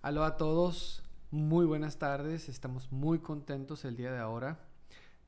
[0.00, 4.60] Aló a todos, muy buenas tardes, estamos muy contentos el día de ahora.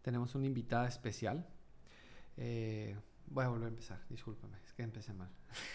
[0.01, 1.45] Tenemos una invitada especial.
[2.37, 2.97] Eh,
[3.27, 5.29] voy a volver a empezar, discúlpame, es que empecé mal.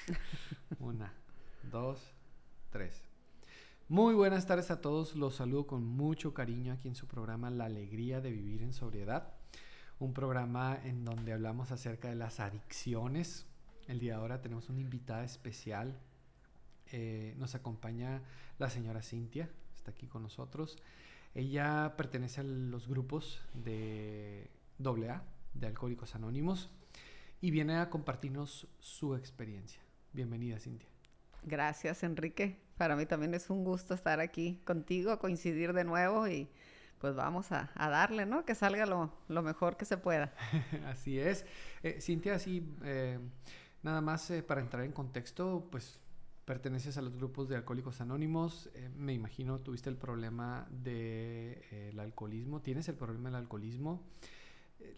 [0.79, 1.11] una,
[1.69, 1.99] dos,
[2.69, 3.03] tres.
[3.89, 7.65] Muy buenas tardes a todos, los saludo con mucho cariño aquí en su programa La
[7.65, 9.33] Alegría de Vivir en Sobriedad.
[9.99, 13.45] Un programa en donde hablamos acerca de las adicciones.
[13.87, 15.99] El día de ahora tenemos una invitada especial.
[16.91, 18.21] Eh, nos acompaña
[18.59, 20.77] la señora Cintia, está aquí con nosotros.
[21.33, 24.49] Ella pertenece a los grupos de
[24.83, 26.69] AA, de Alcohólicos Anónimos,
[27.41, 29.81] y viene a compartirnos su experiencia.
[30.13, 30.87] Bienvenida, Cintia.
[31.43, 32.57] Gracias, Enrique.
[32.77, 36.49] Para mí también es un gusto estar aquí contigo, coincidir de nuevo y
[36.99, 38.45] pues vamos a, darle, ¿no?
[38.45, 40.33] Que salga lo, mejor que se pueda.
[40.87, 41.45] así es.
[41.83, 43.19] Eh, Cintia, así, eh,
[43.83, 45.99] nada más eh, para entrar en contexto, pues
[46.45, 48.69] perteneces a los grupos de Alcohólicos Anónimos.
[48.95, 52.61] me imagino tuviste el problema del alcoholismo.
[52.61, 54.03] ¿Tienes el problema del alcoholismo?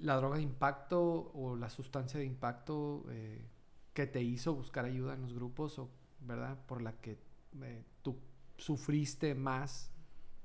[0.02, 3.06] ¿La droga de impacto o la sustancia de impacto
[3.98, 5.90] que te hizo buscar ayuda en los grupos o,
[6.20, 6.56] ¿verdad?
[6.68, 7.18] Por la que
[7.64, 8.16] eh, tú
[8.56, 9.90] sufriste más,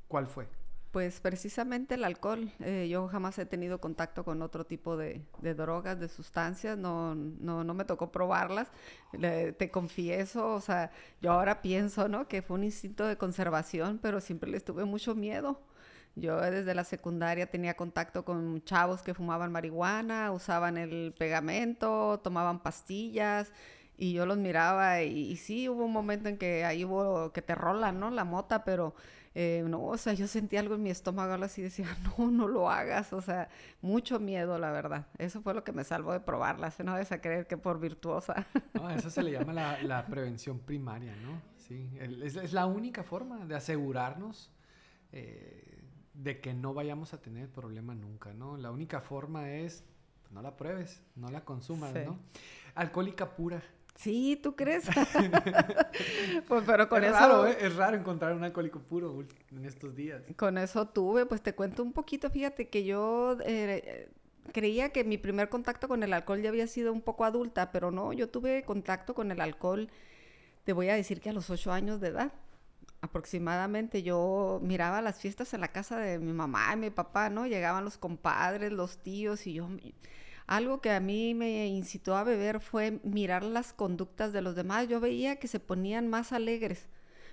[0.09, 0.49] ¿cuál fue?
[0.93, 2.53] Pues precisamente el alcohol.
[2.61, 6.77] Eh, yo jamás he tenido contacto con otro tipo de, drogas, de sustancias.
[6.77, 8.69] No, no, no me tocó probarlas.
[9.13, 10.91] te confieso, o sea,
[11.23, 12.29] yo ahora pienso, ¿no?
[12.29, 15.61] Que fue un instinto de conservación, pero siempre les tuve mucho miedo.
[16.15, 22.63] Yo desde la secundaria tenía contacto con chavos que fumaban marihuana, usaban el pegamento, tomaban
[22.63, 23.51] pastillas
[23.97, 27.55] y yo los miraba y, sí, hubo un momento en que ahí hubo que te
[27.55, 28.11] rolan, ¿no?
[28.11, 28.95] La mota, pero
[29.35, 31.87] eh, no, o sea, yo sentí algo en mi estómago así decía,
[32.19, 33.49] no, no lo hagas, o sea,
[33.81, 35.07] mucho miedo, la verdad.
[35.19, 38.47] Eso fue lo que me salvó de probarla, no debes a creer que por virtuosa.
[38.75, 41.41] No, eso se le llama la, prevención primaria, ¿no?
[41.57, 44.51] Sí, es, la única forma de asegurarnos
[45.13, 48.57] eh, de que no vayamos a tener problema nunca, ¿no?
[48.57, 49.85] La única forma es,
[50.31, 52.19] no la pruebes, no la consumas, ¿no?
[52.75, 53.63] Alcohólica pura,
[53.95, 54.85] Sí, ¿tú crees?
[56.49, 57.19] pues, pero con es eso...
[57.19, 57.57] Raro, ¿eh?
[57.61, 60.23] Es raro encontrar un alcohólico puro en estos días.
[60.37, 64.09] Con eso tuve, pues te cuento un poquito, fíjate que yo eh,
[64.53, 67.91] creía que mi primer contacto con el alcohol ya había sido un poco adulta, pero
[67.91, 69.89] no, yo tuve contacto con el alcohol,
[70.65, 72.33] te voy a decir que a los ocho años de edad
[73.03, 77.47] aproximadamente yo miraba las fiestas en la casa de mi mamá y mi papá, ¿no?
[77.47, 79.69] Llegaban los compadres, los tíos y yo
[80.47, 84.89] algo que a mí me incitó a beber fue mirar las conductas de los demás.
[84.89, 86.89] Yo veía que se ponían más alegres,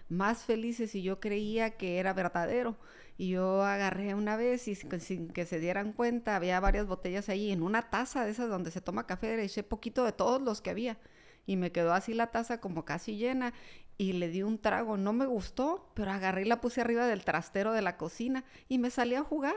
[0.09, 2.77] más felices y yo creía que era verdadero.
[3.17, 7.51] Y yo agarré una vez y sin que se dieran cuenta, había varias botellas ahí
[7.51, 10.61] en una taza de esas donde se toma café, le eché poquito de todos los
[10.61, 10.97] que había.
[11.45, 13.53] Y me quedó así la taza como casi llena
[13.97, 14.97] y le di un trago.
[14.97, 18.77] No me gustó, pero agarré y la puse arriba del trastero de la cocina y
[18.77, 19.55] me salí a jugar.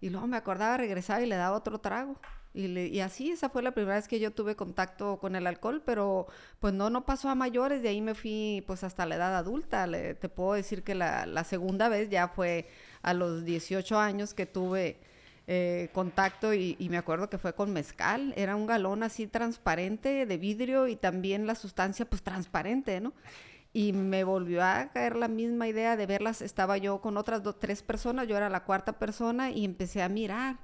[0.00, 2.20] Y luego me acordaba, regresaba y le daba otro trago.
[2.54, 6.26] Y, así, esa fue la primera vez que yo tuve contacto con el alcohol, pero
[6.60, 9.88] pues no, no pasó a mayores, de ahí me fui pues hasta la edad adulta.
[9.90, 12.68] te puedo decir que la, segunda vez ya fue
[13.00, 15.00] a los 18 años que tuve
[15.46, 20.26] eh, contacto y, y, me acuerdo que fue con mezcal, era un galón así transparente
[20.26, 23.14] de vidrio y también la sustancia pues transparente, ¿no?
[23.72, 27.58] Y me volvió a caer la misma idea de verlas, estaba yo con otras dos,
[27.58, 30.58] tres personas, yo era la cuarta persona y empecé a mirar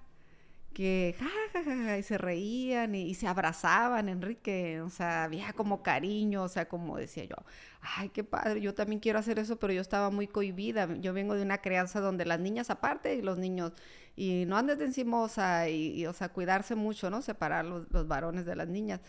[0.73, 6.49] que ja, y se reían y, se abrazaban, Enrique, o sea, había como cariño, o
[6.49, 7.37] sea, como decía yo,
[7.81, 11.35] ay, qué padre, yo también quiero hacer eso, pero yo estaba muy cohibida, yo vengo
[11.35, 13.73] de una crianza donde las niñas aparte y los niños,
[14.17, 17.23] y no andes de encimosa, y, o sea, cuidarse mucho, ¿no?
[17.23, 19.01] Separar los, los varones de las niñas.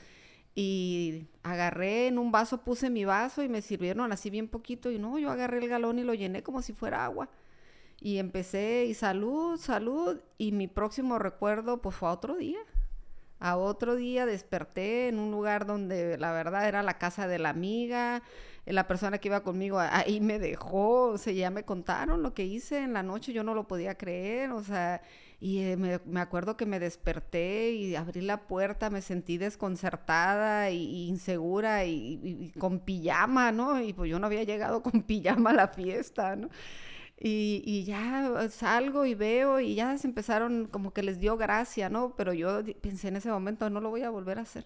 [0.56, 5.00] Y agarré en un vaso, puse mi vaso y me sirvieron así bien poquito, y
[5.00, 7.30] no, yo agarré el galón y lo llené como si fuera agua.
[8.02, 12.60] Y empecé, y salud, salud, y mi próximo recuerdo pues fue a otro día.
[13.40, 17.50] A otro día desperté en un lugar donde la verdad era la casa de la
[17.50, 18.22] amiga,
[18.66, 22.46] la persona que iba conmigo ahí me dejó, o sea, ya me contaron lo que
[22.46, 25.02] hice en la noche, yo no lo podía creer, o sea,
[25.40, 31.08] y eh, me, acuerdo que me desperté y abrí la puerta, me sentí desconcertada y,
[31.08, 33.82] insegura y, y, con pijama, ¿no?
[33.82, 36.50] Y pues yo no había llegado con pijama a la fiesta, ¿no?
[37.22, 42.16] Y, ya salgo y veo y ya se empezaron como que les dio gracia, ¿no?
[42.16, 44.66] Pero yo pensé en ese momento, no lo voy a volver a hacer.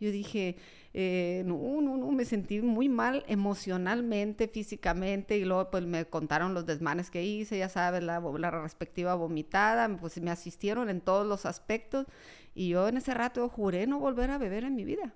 [0.00, 0.56] Yo dije,
[0.94, 6.54] eh, no, no, no, me sentí muy mal emocionalmente, físicamente, y luego pues me contaron
[6.54, 11.26] los desmanes que hice, ya sabes, la, la respectiva vomitada, pues me asistieron en todos
[11.26, 12.06] los aspectos,
[12.54, 15.14] y yo en ese rato juré no volver a beber en mi vida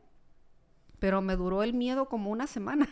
[1.02, 2.88] pero me duró el miedo como una semana.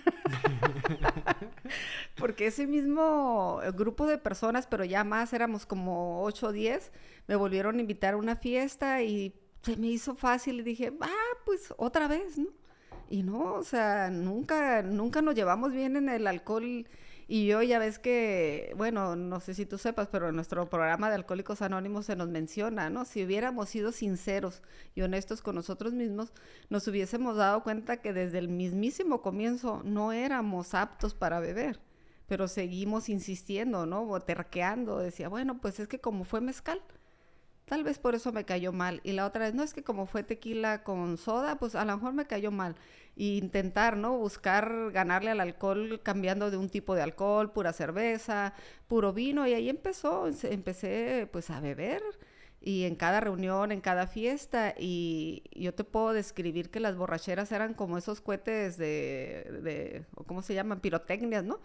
[2.19, 6.91] Porque ese mismo grupo de personas, pero ya más éramos como 8 o 10,
[7.29, 11.37] me volvieron a invitar a una fiesta y se me hizo fácil y dije, ah,
[11.47, 12.49] pues otra vez, ¿no?
[13.09, 16.89] Y no, o sea, nunca, nunca nos llevamos bien en el alcohol
[17.33, 21.09] y yo ya ves que, bueno, no sé si tú sepas, pero en nuestro programa
[21.09, 23.05] de Alcohólicos Anónimos se nos menciona, ¿no?
[23.05, 24.63] Si hubiéramos sido sinceros
[24.97, 26.33] y honestos con nosotros mismos,
[26.71, 31.79] nos hubiésemos dado cuenta que desde el mismísimo comienzo no éramos aptos para beber,
[32.27, 34.03] pero seguimos insistiendo, ¿no?
[34.11, 36.83] O terqueando, decía, bueno, pues es que como fue mezcal,
[37.71, 39.01] Tal vez por eso me cayó mal.
[39.05, 41.95] Y la otra vez, no es que como fue tequila con soda, pues a lo
[41.97, 42.75] mejor me cayó mal.
[43.15, 44.19] Y intentar, ¿no?
[44.19, 48.55] Buscar ganarle al alcohol cambiando de un tipo de alcohol, pura cerveza,
[48.89, 49.47] puro vino.
[49.47, 52.03] Y ahí empezó, empecé pues a beber
[52.63, 57.51] y en cada reunión, en cada fiesta, y yo te puedo describir que las borracheras
[57.53, 60.81] eran como esos cohetes de, de ¿cómo se llaman?
[60.81, 61.61] Pirotecnias, ¿no?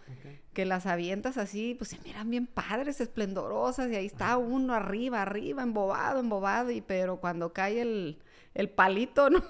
[0.54, 5.20] Que las avientas así, pues se miran bien padres, esplendorosas, y ahí está uno arriba,
[5.20, 8.18] arriba, embobado, embobado, y pero cuando cae el,
[8.54, 9.42] el palito, ¿no?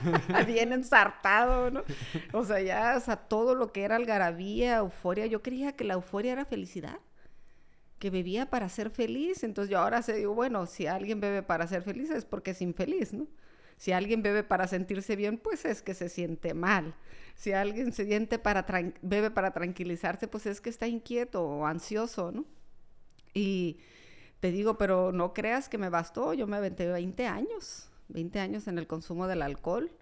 [0.48, 1.84] bien ensartado, ¿no?
[2.32, 5.94] O sea, ya, o sea, todo lo que era algarabía, euforia, yo creía que la
[5.94, 6.98] euforia era felicidad
[7.98, 9.42] que bebía para ser feliz.
[9.42, 12.62] Entonces yo ahora se digo, bueno, si alguien bebe para ser feliz es porque es
[12.62, 13.26] infeliz, ¿no?
[13.76, 16.94] Si alguien bebe para sentirse bien, pues es que se siente mal.
[17.36, 18.66] Si alguien se siente para
[19.02, 22.44] bebe para tranquilizarse, pues es que está inquieto o ansioso, ¿no?
[23.34, 23.78] Y
[24.40, 28.66] te digo, pero no creas que me bastó, yo me aventé 20 años, 20 años
[28.66, 29.92] en el consumo del alcohol.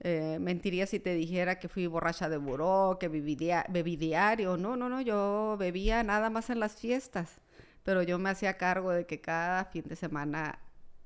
[0.00, 4.56] Eh, mentiría si te dijera que fui borracha de buró, que bebí diario.
[4.56, 7.40] No, no, no, yo bebía nada más en las fiestas
[7.84, 10.58] pero yo me hacía cargo de que cada fin de semana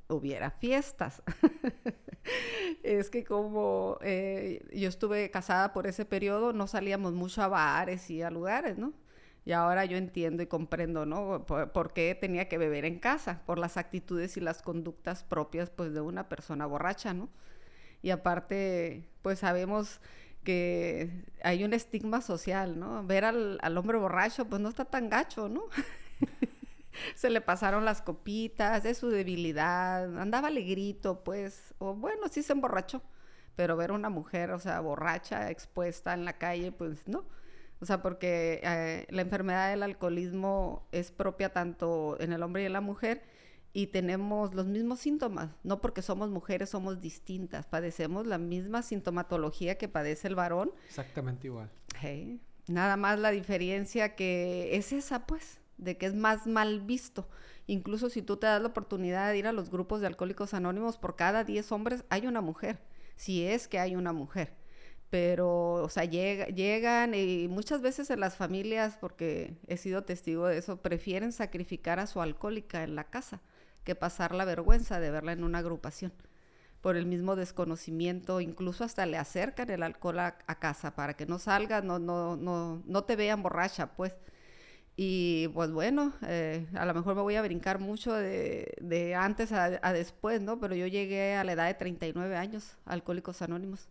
[0.09, 1.23] hubiera fiestas.
[2.83, 8.09] es que como eh, yo estuve casada por ese periodo, no salíamos mucho a bares
[8.11, 8.95] y a lugares, ¿no?
[9.45, 11.47] Y ahora yo entiendo y comprendo, ¿no?
[11.47, 15.95] Por, qué tenía que beber en casa, por las actitudes y las conductas propias, pues,
[15.95, 17.31] de una persona borracha, ¿no?
[18.03, 20.01] Y aparte, pues, sabemos
[20.45, 23.05] que hay un estigma social, ¿no?
[23.07, 25.65] Ver al, al hombre borracho, pues, no está tan gacho, ¿no?
[27.15, 32.53] se le pasaron las copitas, de su debilidad, andaba alegrito, pues, o bueno, sí se
[32.53, 33.03] emborrachó,
[33.57, 37.25] pero ver a una mujer, o sea, borracha, expuesta en la calle, pues no.
[37.81, 42.67] O sea, porque eh, la enfermedad del alcoholismo es propia tanto en el hombre y
[42.67, 43.23] en la mujer
[43.73, 45.51] y tenemos los mismos síntomas.
[45.63, 50.73] No porque somos mujeres somos distintas, padecemos la misma sintomatología que padece el varón.
[50.89, 51.71] Exactamente igual.
[52.67, 57.29] Nada más la diferencia que es esa, pues de que es más mal visto.
[57.67, 60.99] Incluso si tú te das la oportunidad de ir a los grupos de alcohólicos anónimos,
[60.99, 62.79] por cada 10 hombres hay una mujer,
[63.17, 64.55] si es que hay una mujer.
[65.11, 70.59] Pero, o sea, llegan y muchas veces en las familias, porque he sido testigo de
[70.59, 73.41] eso, prefieren sacrificar a su alcohólica en la casa
[73.85, 76.13] que pasar la vergüenza de verla en una agrupación
[76.81, 81.39] por el mismo desconocimiento, incluso hasta le acercan el alcohol a, casa para que no
[81.39, 84.17] salga, no, no, no, no te vean borracha, pues.
[85.01, 89.93] Y pues bueno, eh, a lo mejor me voy a brincar mucho de, antes a,
[89.93, 90.59] después, ¿no?
[90.59, 93.87] Pero yo llegué a la edad de 39 años, Alcohólicos Anónimos,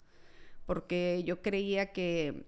[0.66, 2.46] porque yo creía que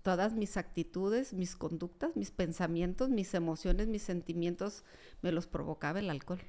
[0.00, 4.82] todas mis actitudes, mis conductas, mis pensamientos, mis emociones, mis sentimientos,
[5.20, 6.40] me los provocaba el alcohol.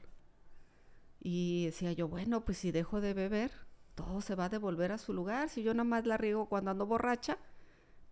[1.19, 3.51] Y decía yo, bueno, pues si dejo de beber,
[3.95, 5.49] todo se va a devolver a su lugar.
[5.49, 7.37] Si yo nada más la riego cuando ando borracha,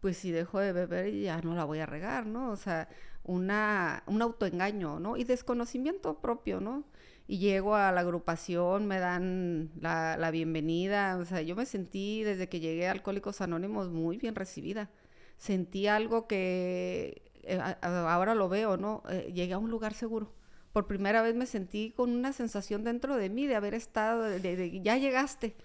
[0.02, 2.52] pues si dejo de beber ya no la voy a regar, ¿no?
[2.52, 2.88] O sea,
[3.24, 5.18] una, un autoengaño, ¿no?
[5.18, 6.86] Y desconocimiento propio, ¿no?
[7.28, 12.24] Y llego a la agrupación, me dan la, la bienvenida, o sea, yo me sentí
[12.24, 14.90] desde que llegué a Alcohólicos Anónimos muy bien recibida.
[15.38, 19.04] Sentí algo que eh, ahora lo veo, ¿no?
[19.10, 20.34] Eh, llegué a un lugar seguro.
[20.74, 24.82] Por primera vez me sentí con una sensación dentro de mí de haber estado, de
[24.82, 25.56] ya llegaste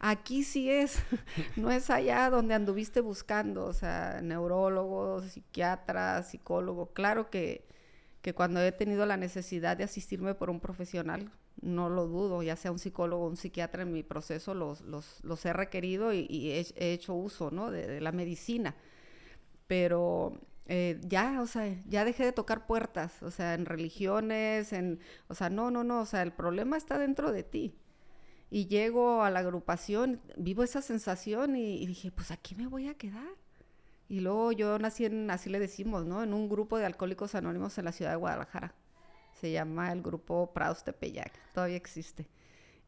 [0.00, 0.98] Aquí sí es,
[1.56, 6.92] no es allá donde anduviste buscando, o sea, neurólogo, psiquiatra, psicólogo.
[6.92, 7.66] Claro que,
[8.22, 12.56] que cuando he tenido la necesidad de asistirme por un profesional, no lo dudo, ya
[12.56, 16.50] sea un psicólogo o un psiquiatra en mi proceso, los, los, los he requerido y,
[16.50, 17.70] he, hecho uso, ¿no?
[17.70, 18.74] De, la medicina.
[19.66, 25.00] Pero eh, ya, o sea, ya dejé de tocar puertas, o sea, en religiones, en,
[25.28, 27.74] o sea, no, no, no, o sea, el problema está dentro de ti
[28.54, 32.94] y llego a la agrupación, vivo esa sensación y, dije, pues aquí me voy a
[32.94, 33.34] quedar.
[34.08, 36.22] Y luego yo nací en, así le decimos, ¿no?
[36.22, 38.72] En un grupo de alcohólicos anónimos en la ciudad de Guadalajara.
[39.40, 42.28] Se llama el grupo Prados Tepeyac, todavía existe.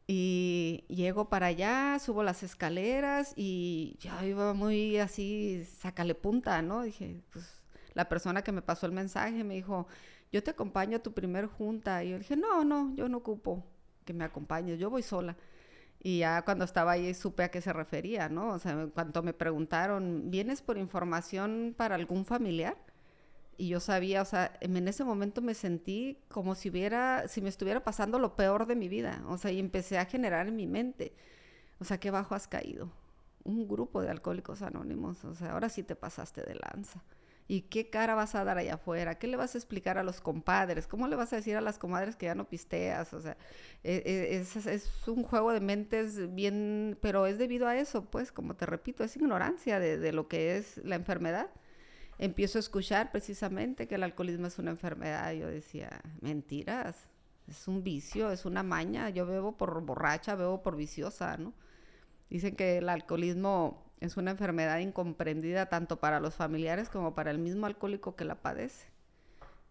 [0.06, 6.82] Y llego para allá, subo las escaleras y ya iba muy así, sácale punta, ¿no?
[6.82, 7.60] Dije, pues
[7.94, 9.88] la persona que me pasó el mensaje me dijo,
[10.30, 12.04] yo te acompaño a tu primer junta.
[12.04, 13.64] Y yo dije, no, no, yo no ocupo
[14.04, 15.36] que me acompañes, yo voy sola.
[16.06, 18.50] Y ya cuando estaba ahí supe a qué se refería, ¿no?
[18.50, 22.76] O sea, cuando me preguntaron, ¿vienes por información para algún familiar?
[23.56, 27.48] Y yo sabía, o sea, en ese momento me sentí como si hubiera, si me
[27.48, 29.24] estuviera pasando lo peor de mi vida.
[29.26, 31.12] O sea, y empecé a generar en mi mente,
[31.80, 32.88] o sea, qué bajo has caído.
[33.42, 37.02] Un grupo de alcohólicos anónimos, o sea, ahora sí te pasaste de lanza.
[37.48, 39.18] ¿Y qué cara vas a dar allá afuera?
[39.18, 40.86] ¿Qué le vas a explicar a los compadres?
[40.86, 43.12] ¿Cómo le vas a decir a las comadres que ya no pisteas?
[43.14, 43.36] O sea,
[43.84, 48.56] e, e, es, un juego de mentes bien, pero es debido a eso, pues, como
[48.56, 51.48] te repito, es ignorancia de, de lo que es la enfermedad
[52.18, 55.32] empiezo a escuchar precisamente que el alcoholismo es una enfermedad.
[55.32, 57.08] Yo decía, mentiras,
[57.48, 59.10] es un vicio, es una maña.
[59.10, 61.52] Yo bebo por borracha, bebo por viciosa, ¿no?
[62.30, 67.38] Dicen que el alcoholismo es una enfermedad incomprendida tanto para los familiares como para el
[67.38, 68.96] mismo alcohólico que la padece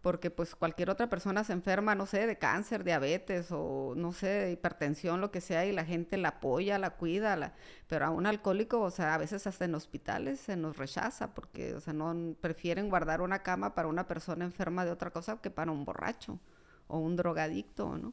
[0.06, 4.28] porque pues cualquier otra persona se enferma, no sé, de cáncer, diabetes o no sé,
[4.28, 7.54] de hipertensión, lo que sea, y la gente la apoya, la cuida, la...
[7.88, 11.74] pero a un alcohólico, o sea, a veces hasta en hospitales se nos rechaza porque,
[11.74, 15.50] o sea, no prefieren guardar una cama para una persona enferma de otra cosa que
[15.50, 16.38] para un borracho
[16.86, 18.12] o un drogadicto, ¿no?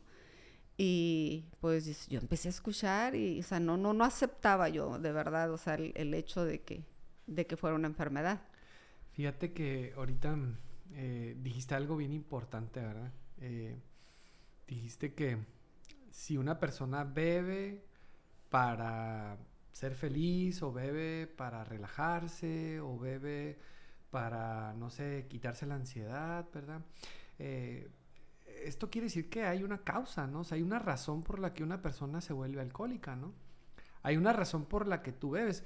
[0.77, 5.11] Y pues yo empecé a escuchar y, o sea, no, no, no aceptaba yo de
[5.11, 6.83] verdad, o sea, el, hecho de que,
[7.27, 8.41] de que fuera una enfermedad.
[9.11, 10.35] Fíjate que ahorita
[10.93, 13.11] eh, dijiste algo bien importante, ¿verdad?
[13.39, 13.77] Eh,
[14.67, 15.37] dijiste que
[16.09, 17.83] si una persona bebe
[18.49, 19.37] para
[19.71, 23.57] ser feliz o bebe para relajarse o bebe
[24.11, 26.81] para, no sé, quitarse la ansiedad, ¿verdad?
[27.39, 27.89] Eh,
[28.65, 30.41] esto quiere decir que hay una causa, ¿no?
[30.41, 33.33] O sea, hay una razón por la que una persona se vuelve alcohólica, ¿no?
[34.01, 35.63] Hay una razón por la que tú bebes.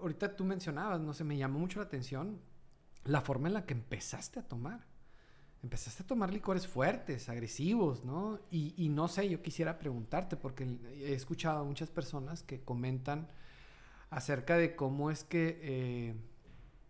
[0.00, 2.40] ahorita tú mencionabas, no sé, me llamó mucho la atención
[3.04, 4.86] la forma en la que empezaste a tomar.
[5.62, 8.40] Empezaste a tomar licores fuertes, agresivos, ¿no?
[8.50, 10.64] Y, no sé, yo quisiera preguntarte, porque
[10.94, 13.28] he escuchado a muchas personas que comentan
[14.08, 16.14] acerca de cómo es que eh,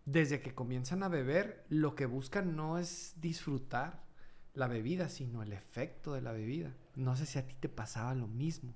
[0.05, 4.03] desde que comienzan a beber, lo que buscan no es disfrutar
[4.53, 6.73] la bebida, sino el efecto de la bebida.
[6.95, 8.73] No sé si a ti te pasaba lo mismo.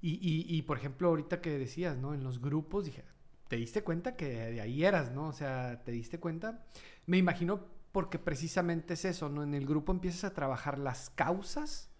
[0.00, 2.14] Y, y por ejemplo, ahorita que decías, ¿no?
[2.14, 3.02] En los grupos, dije,
[3.48, 5.28] te diste cuenta que de ahí eras, ¿no?
[5.28, 6.64] O sea, te diste cuenta.
[7.06, 9.42] Me imagino porque precisamente es eso, ¿no?
[9.42, 11.90] En el grupo empiezas a trabajar las causas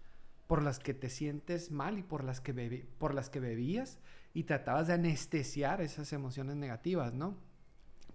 [0.47, 3.99] por las que te sientes mal y por las que, por las que bebías
[4.35, 7.37] y tratabas de anestesiar esas emociones negativas, ¿no?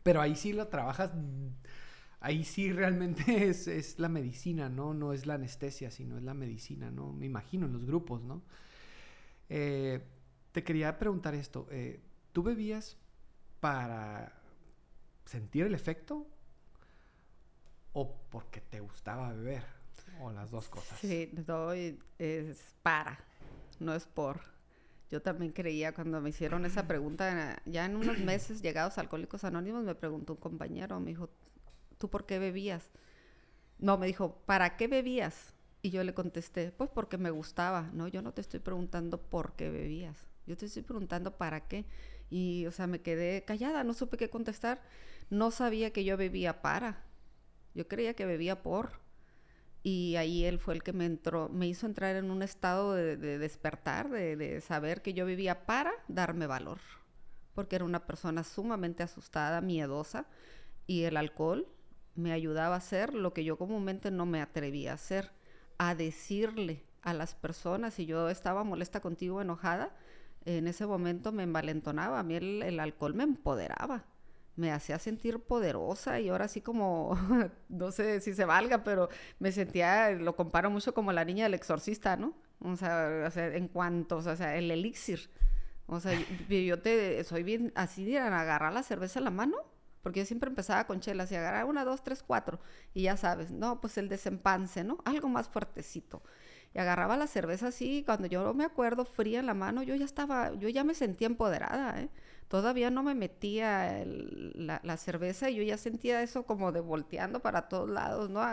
[0.03, 1.11] Pero ahí sí lo trabajas,
[2.23, 4.93] ahí sí realmente es, es, la medicina, ¿no?
[4.93, 7.13] No es la anestesia, sino es la medicina, ¿no?
[7.13, 8.41] Me imagino en los grupos, ¿no?
[9.49, 10.01] Eh,
[10.51, 12.01] te quería preguntar esto, eh,
[12.31, 12.97] ¿tú bebías
[13.59, 14.33] para
[15.25, 16.27] sentir el efecto
[17.93, 19.63] o porque te gustaba beber
[20.21, 20.99] o las dos cosas.
[20.99, 23.19] Sí, doy es para,
[23.79, 24.41] no es por.
[25.09, 29.43] Yo también creía cuando me hicieron esa pregunta, ya en unos meses llegados a Alcohólicos
[29.43, 31.29] Anónimos, me preguntó un compañero, me dijo,
[31.97, 32.89] ¿tú por qué bebías?
[33.79, 35.53] No, me dijo, ¿para qué bebías?
[35.81, 37.89] Y yo le contesté, pues porque me gustaba.
[37.93, 40.17] No, yo no te estoy preguntando por qué bebías.
[40.45, 41.85] Yo te estoy preguntando para qué.
[42.29, 44.81] Y, o sea, me quedé callada, no supe qué contestar.
[45.29, 47.03] No sabía que yo bebía para.
[47.73, 49.01] Yo creía que bebía por.
[49.83, 53.17] Y ahí él fue el que me entró, me hizo entrar en un estado de,
[53.17, 56.79] despertar, de, de, saber que yo vivía para darme valor.
[57.53, 60.25] Porque era una persona sumamente asustada, miedosa.
[60.87, 61.67] Y el alcohol
[62.15, 65.31] me ayudaba a hacer lo que yo comúnmente no me atrevía a hacer.
[65.77, 69.95] A decirle a las personas, si yo estaba molesta contigo, enojada,
[70.45, 74.05] en ese momento me envalentonaba, a mí el, alcohol me empoderaba,
[74.55, 77.17] me hacía sentir poderosa y ahora sí como,
[77.69, 81.53] no sé si se valga, pero me sentía, lo comparo mucho como la niña del
[81.55, 82.33] exorcista, ¿no?
[82.59, 85.29] O sea, en cuanto, o sea, el elixir.
[85.85, 86.17] O sea,
[86.49, 89.57] yo, te, soy bien así de agarrar la cerveza en la mano,
[90.03, 92.59] porque yo siempre empezaba con chelas y agarrar una, dos, tres, cuatro,
[92.93, 94.99] y ya sabes, no, pues el desempance, ¿no?
[95.05, 96.21] Algo más fuertecito
[96.73, 100.05] y agarraba la cerveza así, cuando yo me acuerdo fría en la mano, yo ya
[100.05, 102.09] estaba, yo ya me sentía empoderada, ¿eh?
[102.47, 107.67] Todavía no me metía la, cerveza y yo ya sentía eso como de volteando para
[107.67, 108.43] todos lados, ¿no?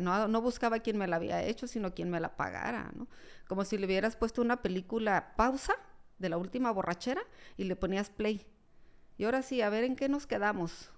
[0.00, 3.06] no, no buscaba quien me la había hecho, sino quien me la pagara, ¿no?
[3.48, 5.74] Como si le hubieras puesto una película pausa
[6.18, 7.22] de la última borrachera
[7.56, 8.46] y le ponías play.
[9.20, 10.90] Y ahora sí, a ver en qué nos quedamos.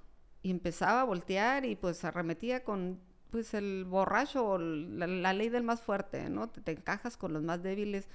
[0.42, 3.00] Y empezaba a voltear y pues arremetía con
[3.32, 6.48] pues el borracho, la, la ley del más fuerte, ¿no?
[6.48, 8.08] Te, te, encajas con los más débiles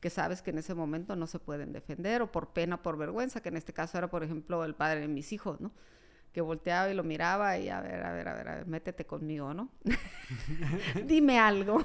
[0.00, 3.40] que sabes que en ese momento no se pueden defender o por pena, por vergüenza,
[3.40, 5.70] que en este caso era, por ejemplo, el padre de mis hijos, ¿no?
[6.32, 9.06] Que volteaba y lo miraba y a ver, a ver, a ver, a ver métete
[9.06, 9.70] conmigo, ¿no?
[11.06, 11.84] Dime algo.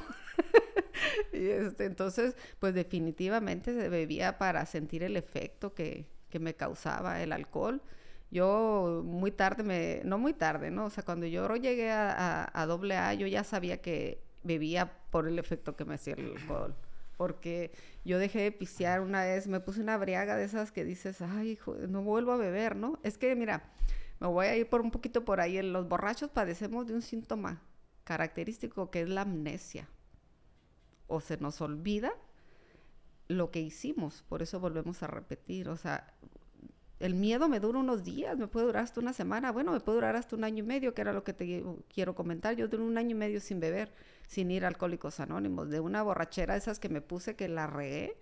[1.32, 7.22] y este, entonces, pues definitivamente se bebía para sentir el efecto que, que me causaba
[7.22, 7.82] el alcohol
[8.30, 10.86] yo muy tarde me, no muy tarde, ¿no?
[10.86, 15.40] O sea, cuando yo llegué a, a, A, yo ya sabía que bebía por el
[15.40, 16.76] efecto que me hacía el alcohol.
[17.16, 17.72] Porque
[18.06, 21.52] yo dejé de pistear una vez, me puse una briaga de esas que dices, ay,
[21.52, 23.00] hijo, no vuelvo a beber, ¿no?
[23.02, 23.72] Es que, mira,
[24.20, 25.60] me voy a ir por un poquito por ahí.
[25.62, 27.62] Los borrachos padecemos de un síntoma
[28.04, 29.90] característico que es la amnesia.
[31.08, 32.12] O se nos olvida
[33.28, 35.70] lo que hicimos, por eso volvemos a repetir.
[35.70, 36.14] O sea,
[37.00, 39.98] el miedo me dura unos días, me puede durar hasta una semana, bueno, me puede
[39.98, 42.56] durar hasta un año y medio, que era lo que te quiero comentar.
[42.56, 43.94] Yo duré un año y medio sin beber,
[44.28, 48.18] sin ir a Alcohólicos Anónimos, de una borrachera esas que me puse que la regué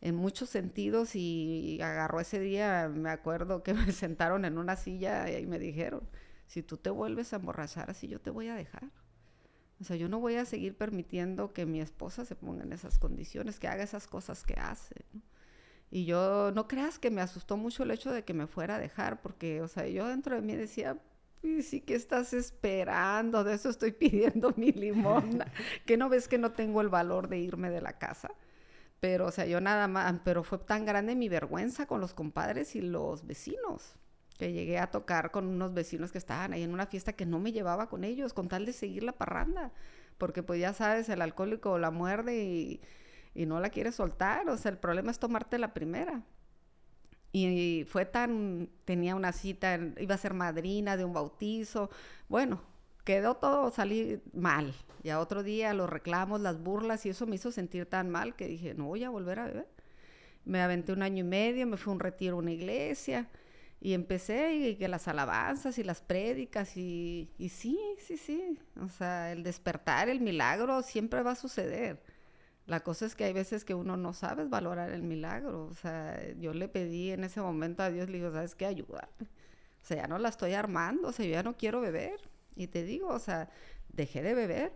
[0.00, 5.30] en muchos sentidos y agarró ese día, me acuerdo que me sentaron en una silla
[5.38, 6.08] y me dijeron,
[6.46, 8.90] si tú te vuelves a emborrachar así, yo te voy a dejar.
[9.80, 12.98] O sea, yo no voy a seguir permitiendo que mi esposa se ponga en esas
[12.98, 14.94] condiciones, que haga esas cosas que hace.
[15.12, 15.20] ¿no?
[15.90, 18.78] Y yo, no creas que me asustó mucho el hecho de que me fuera a
[18.78, 20.98] dejar, porque, o sea, yo dentro de mí decía,
[21.62, 25.44] sí que estás esperando, de eso estoy pidiendo mi limón,
[25.86, 28.30] que no ves que no tengo el valor de irme de la casa.
[28.98, 32.74] Pero, o sea, yo nada más, pero fue tan grande mi vergüenza con los compadres
[32.74, 33.94] y los vecinos,
[34.36, 37.38] que llegué a tocar con unos vecinos que estaban ahí en una fiesta que no
[37.38, 39.72] me llevaba con ellos, con tal de seguir la parranda,
[40.18, 42.80] porque pues ya sabes, el alcohólico la muerde
[43.34, 44.48] y no la quiere soltar.
[44.48, 46.22] O sea, el problema es tomarte la primera.
[47.32, 51.90] Y, fue tan, tenía una cita, iba a ser madrina de un bautizo.
[52.28, 52.62] Bueno,
[53.04, 54.72] quedó todo salir mal.
[55.02, 58.36] Y a otro día los reclamos, las burlas, y eso me hizo sentir tan mal
[58.36, 59.68] que dije, no voy a volver a beber.
[60.46, 63.28] Me aventé un año y medio, me fui un retiro a una iglesia
[63.80, 68.58] y empecé y que las alabanzas y las prédicas y, y sí, sí, sí.
[68.80, 72.02] O sea, el despertar, el milagro siempre va a suceder.
[72.66, 75.66] La cosa es que hay veces que uno no sabe valorar el milagro.
[75.66, 78.66] O sea, yo le pedí en ese momento a Dios, le digo, ¿sabes qué?
[78.66, 79.08] Ayuda.
[79.20, 82.20] O sea, ya no la estoy armando, o sea, yo ya no quiero beber.
[82.56, 83.50] Y te digo, o sea,
[83.88, 84.72] dejé de beber,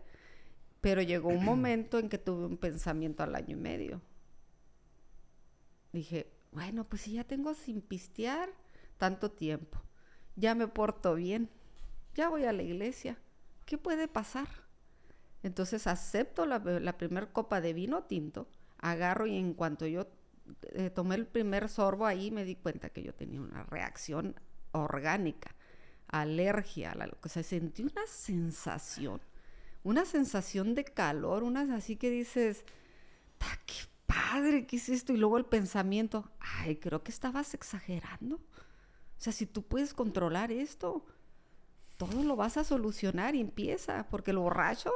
[0.81, 4.03] pero llegó un momento en que tuve un pensamiento al año y medio.
[5.93, 8.51] Dije, bueno, pues si ya tengo sin pistear
[9.01, 9.83] tanto tiempo,
[10.37, 11.51] ya me porto bien,
[12.15, 13.19] ya voy a la iglesia,
[13.65, 14.47] ¿qué puede pasar?
[15.43, 18.47] Entonces acepto la, la primer copa de vino tinto,
[18.79, 20.07] agarro y en cuanto yo
[20.73, 24.35] eh, tomé el primer sorbo ahí me di cuenta que yo tenía una reacción
[24.73, 25.55] orgánica,
[26.09, 29.21] alergia, la, o sea, sentí una sensación,
[29.83, 32.65] una sensación de calor, unas así que dices,
[33.65, 35.13] qué padre, ¿qué es esto?
[35.13, 38.41] Y luego el pensamiento, ay, creo que estabas exagerando.
[39.21, 41.05] O sea, si tú puedes controlar esto,
[41.99, 44.91] todo lo vas a solucionar y empieza, porque el borracho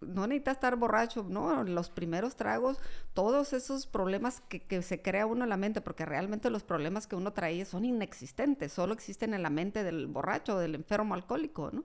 [0.00, 2.78] no necesita estar borracho, no, los primeros tragos,
[3.12, 7.14] todos esos problemas que, se crea uno en la mente, porque realmente los problemas que
[7.14, 11.84] uno trae son inexistentes, solo existen en la mente del borracho, del enfermo alcohólico, ¿no?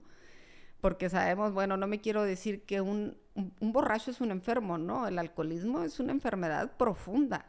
[0.80, 5.06] Porque sabemos, bueno, no me quiero decir que un, un borracho es un enfermo, ¿no?
[5.06, 7.44] El alcoholismo es una enfermedad profunda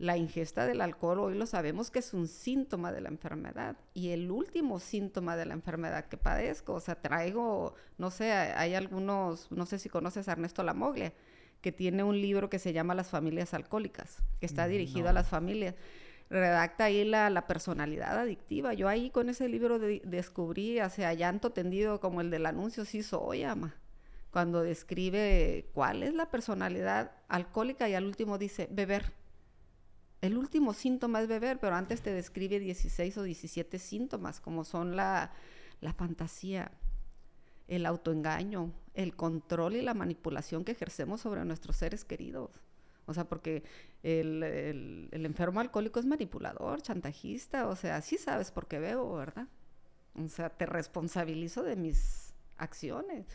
[0.00, 4.08] la ingesta del alcohol hoy lo sabemos que es un síntoma de la enfermedad y
[4.08, 9.52] el último síntoma de la enfermedad que padezco, o sea, traigo, no sé, hay algunos,
[9.52, 11.12] no sé si conoces a Ernesto Lamoglia,
[11.60, 15.12] que tiene un libro que se llama Las familias alcohólicas, que está mm, dirigido a
[15.12, 15.74] las familias.
[16.30, 18.72] Redacta ahí la, la, personalidad adictiva.
[18.72, 23.02] Yo ahí con ese libro descubrí, o sea, llanto tendido como el del anuncio, sí
[23.02, 23.76] soy, ama.
[24.30, 29.19] Cuando describe cuál es la personalidad alcohólica y al último dice, beber
[30.20, 34.94] el último síntoma es beber, pero antes te describe 16 o 17 síntomas, como son
[34.94, 35.32] la,
[35.96, 36.72] fantasía,
[37.68, 42.50] el autoengaño, el control y la manipulación que ejercemos sobre nuestros seres queridos.
[43.06, 43.64] O sea, porque
[44.02, 49.48] el, el, enfermo alcohólico es manipulador, chantajista, o sea, sí sabes por qué bebo, ¿verdad?
[50.14, 53.26] O sea, te responsabilizo de mis acciones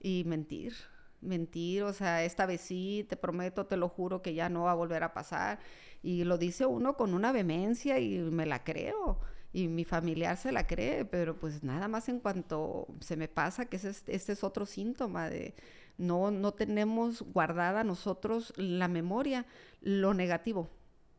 [0.00, 0.74] y mentir,
[1.22, 4.72] mentir, o sea, esta vez sí, te prometo, te lo juro que ya no va
[4.72, 5.60] a volver a pasar.
[6.02, 9.20] Y lo dice uno con una vehemencia y me la creo.
[9.52, 13.66] Y mi familiar se la cree, pero pues nada más en cuanto se me pasa,
[13.66, 15.54] que ese, este es otro síntoma de
[15.98, 19.46] no, no tenemos guardada nosotros la memoria,
[19.80, 20.70] lo negativo.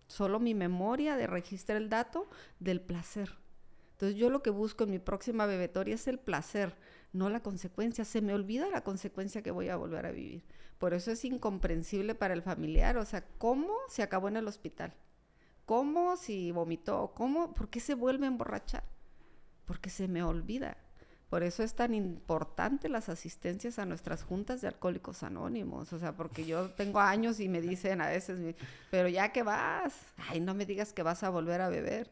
[0.08, 2.28] Solo mi memoria de registrar el dato
[2.60, 3.38] del placer.
[3.92, 6.76] Entonces yo lo que busco en mi próxima bebetoria es el placer,
[7.14, 8.04] no la consecuencia.
[8.04, 10.44] Se me olvida la consecuencia que voy a volver a vivir.
[10.80, 12.98] Por eso es incomprensible para el familiar.
[12.98, 14.94] O sea, ¿cómo se acabó en el hospital?
[15.66, 17.14] ¿Cómo si vomitó?
[17.16, 17.54] ¿Cómo?
[17.54, 18.84] ¿Por qué se vuelve a emborrachar?
[19.66, 20.78] Porque se me olvida.
[21.30, 25.94] Por eso es tan importante las asistencias a nuestras juntas de alcohólicos anónimos.
[25.94, 28.56] O sea, porque yo tengo años y me dicen a veces,
[28.92, 29.96] pero ya que vas,
[30.30, 32.12] ay, no me digas que vas a volver a beber.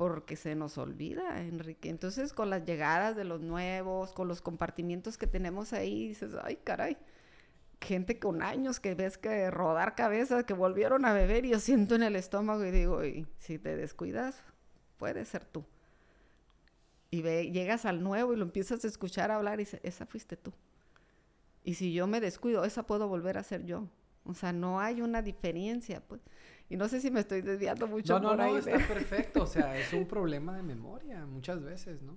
[0.00, 1.90] Porque se nos olvida, Enrique.
[1.90, 6.56] Entonces, con las llegadas de los nuevos, con los compartimientos que tenemos ahí, dices, ay,
[6.64, 6.96] caray
[7.82, 11.94] gente con años que ves que rodar cabezas, que volvieron a beber y yo siento
[11.94, 13.00] en el estómago y digo,
[13.38, 14.42] si te descuidas,
[14.98, 15.64] puede ser tú
[17.10, 20.52] y llegas al nuevo y lo empiezas a escuchar hablar y dices, esa fuiste tú.
[21.64, 23.88] Y si yo me descuido, esa puedo volver a ser yo.
[24.24, 26.20] O sea, no hay una diferencia, pues.
[26.68, 28.20] Y no sé si me estoy desviando mucho.
[28.20, 29.42] No, no, no, está perfecto.
[29.42, 32.16] O sea, es un problema de memoria muchas veces, ¿no?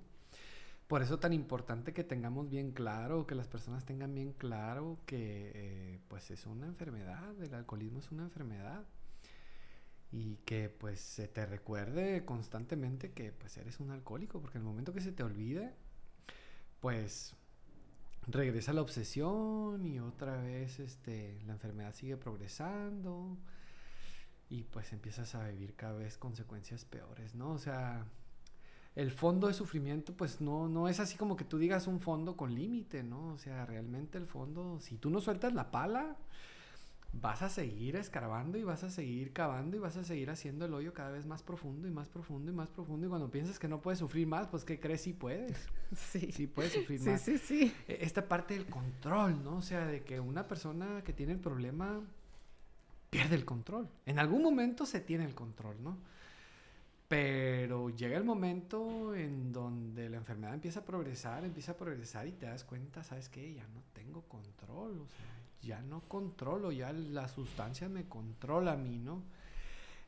[0.86, 5.50] Por eso tan importante que tengamos bien claro, que las personas tengan bien claro que,
[5.54, 7.34] eh, pues, es una enfermedad.
[7.42, 8.84] El alcoholismo es una enfermedad
[10.14, 14.68] y que pues se te recuerde constantemente que pues eres un alcohólico, porque en el
[14.68, 15.74] momento que se te olvide,
[16.78, 17.34] pues
[18.26, 23.36] regresa la obsesión y otra vez este, la enfermedad sigue progresando
[24.48, 27.50] y pues empiezas a vivir cada vez consecuencias peores, ¿no?
[27.50, 28.06] O sea,
[28.94, 32.36] el fondo de sufrimiento pues no, no es así como que tú digas un fondo
[32.36, 33.34] con límite, ¿no?
[33.34, 36.16] O sea, realmente el fondo, si tú no sueltas la pala,
[37.20, 40.74] vas a seguir escarbando y vas a seguir cavando y vas a seguir haciendo el
[40.74, 43.06] hoyo cada vez más profundo y más profundo y más profundo.
[43.06, 45.02] Y cuando piensas que no puedes sufrir más, pues ¿qué crees?
[45.02, 45.56] Sí puedes.
[45.94, 46.32] Sí.
[46.32, 47.20] Sí puedes sufrir más.
[47.20, 47.74] Sí, sí, sí.
[47.86, 49.58] E, esta parte del control, ¿no?
[49.58, 52.00] O sea, de que una persona que tiene el problema
[53.10, 53.88] pierde el control.
[54.06, 55.96] En algún momento se tiene el control, ¿no?
[57.06, 62.32] Pero llega el momento en donde la enfermedad empieza a progresar, empieza a progresar y
[62.32, 63.54] te das cuenta, ¿sabes qué?
[63.54, 68.76] Ya no tengo control, o sea, ya no controlo, ya la sustancia me controla a
[68.76, 69.22] mí, ¿no?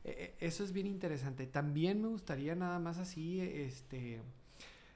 [0.03, 1.47] E, e, eso es bien interesante.
[1.47, 4.21] También me gustaría nada más así, este,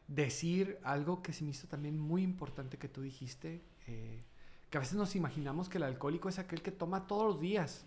[0.08, 4.24] decir algo que se me hizo también muy importante que tú dijiste, eh,
[4.70, 7.86] que a veces nos imaginamos que el alcohólico es aquel que toma todos los días.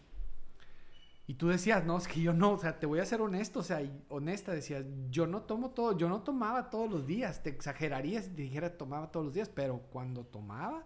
[1.26, 3.60] Y tú decías, no, es que yo no, o sea, te voy a ser honesto,
[3.60, 7.48] o sea, honesta, decías, yo no tomo todo, yo no tomaba todos los días, te
[7.48, 10.84] exageraría si te dijera tomaba todos los días, pero cuando tomaba,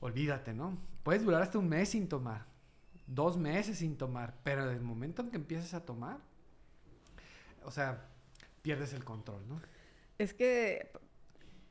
[0.00, 0.78] olvídate, ¿no?
[1.02, 2.46] Puedes durar hasta un mes sin tomar,
[3.06, 6.18] dos meses sin tomar, pero en el momento en que empiezas a tomar,
[7.64, 8.08] o sea,
[8.62, 9.60] pierdes el control, ¿no?
[10.18, 10.92] Es que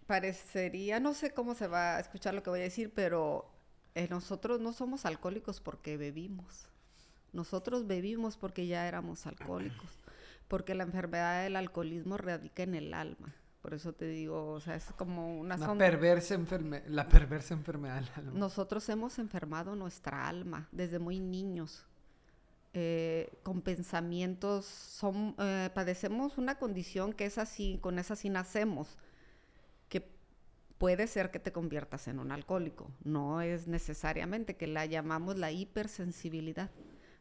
[0.07, 3.51] parecería, no sé cómo se va a escuchar lo que voy a decir, pero
[3.95, 6.67] eh, nosotros no somos alcohólicos porque bebimos.
[7.31, 9.99] Nosotros bebimos porque ya éramos alcohólicos,
[10.47, 13.35] porque la enfermedad del alcoholismo radica en el alma.
[13.61, 16.37] Por eso te digo, o sea, es como una, perversa
[16.87, 21.85] la perversa enfermedad Nosotros hemos enfermado nuestra alma desde muy niños.
[22.73, 28.97] Eh, con pensamientos, son, eh, padecemos una condición que es así, con esa sí nacemos,
[29.89, 30.07] que
[30.77, 32.91] puede ser que te conviertas en un alcohólico.
[33.03, 36.69] No es necesariamente que la llamamos la hipersensibilidad.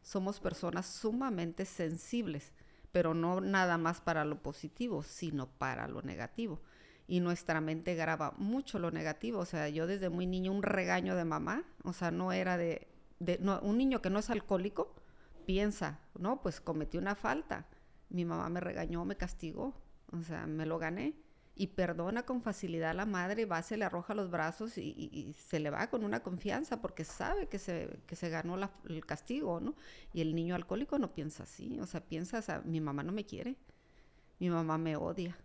[0.03, 2.53] Somos personas sumamente sensibles
[2.91, 6.61] pero no nada más para lo positivo, sino para lo negativo.
[7.07, 9.39] Y nuestra mente graba mucho lo negativo.
[9.39, 12.87] O sea, yo desde muy niño un regaño de mamá, o sea, no era de,
[13.61, 14.93] un niño que no es alcohólico,
[15.45, 17.67] piensa, no, pues cometí una falta.
[18.09, 19.73] Mi mamá me regañó, me castigó,
[20.11, 21.15] o sea, me lo gané
[21.59, 25.59] y perdona con facilidad a la madre, va, se le arroja los brazos y, se
[25.59, 29.75] le va con una confianza porque sabe que se, que se ganó el castigo, ¿no?
[30.13, 33.25] Y el niño alcohólico no piensa así, o sea, piensa, o mi mamá no me
[33.25, 33.57] quiere,
[34.39, 35.37] mi mamá me odia.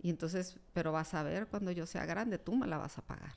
[0.00, 3.02] Y entonces, pero vas a ver, cuando yo sea grande, tú me la vas a
[3.02, 3.34] pagar.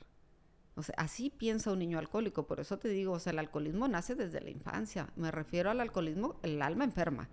[0.76, 3.88] O sea, así piensa un niño alcohólico, por eso te digo, o sea, el alcoholismo
[3.88, 5.08] nace desde la infancia.
[5.16, 7.28] Me refiero al alcoholismo, el alma enferma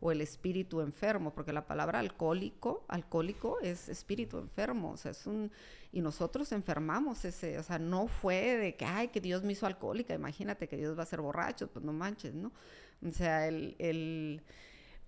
[0.00, 5.26] o el espíritu enfermo, porque la palabra alcohólico, alcohólico es espíritu enfermo, o sea, es
[5.26, 5.50] un
[5.92, 9.66] y nosotros enfermamos ese, o sea, no fue de que ay, que Dios me hizo
[9.66, 12.52] alcohólica, imagínate que Dios va a ser borracho, pues no manches, ¿no?
[13.06, 14.42] O sea, el, el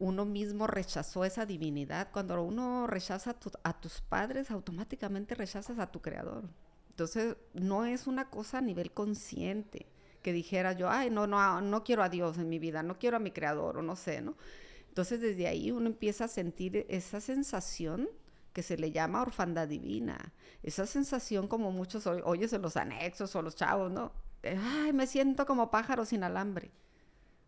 [0.02, 2.10] uno mismo rechazó esa divinidad.
[2.10, 6.48] Cuando uno rechaza a tus padres, automáticamente rechazas a tu creador.
[6.90, 9.86] Entonces, no es una cosa a nivel consciente
[10.20, 13.16] que dijera yo, ay, no, no, no quiero a Dios en mi vida, no quiero
[13.16, 14.36] a mi creador, o no sé, ¿no?
[14.92, 18.10] Entonces desde ahí uno empieza a sentir esa sensación
[18.52, 20.34] que se le llama orfandad divina.
[20.62, 24.12] Esa sensación como muchos oyes en los anexos o los chavos, ¿no?
[24.42, 26.72] Ay, me siento como pájaro sin alambre.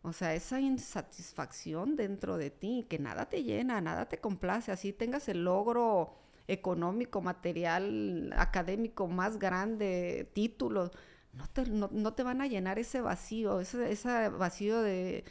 [0.00, 4.94] O sea, esa insatisfacción dentro de ti, que nada te llena, nada te complace, así
[4.94, 6.14] tengas el logro
[6.48, 10.92] económico, material, académico más grande, títulos,
[11.34, 15.24] no te, van a llenar ese vacío, ese, ese vacío de,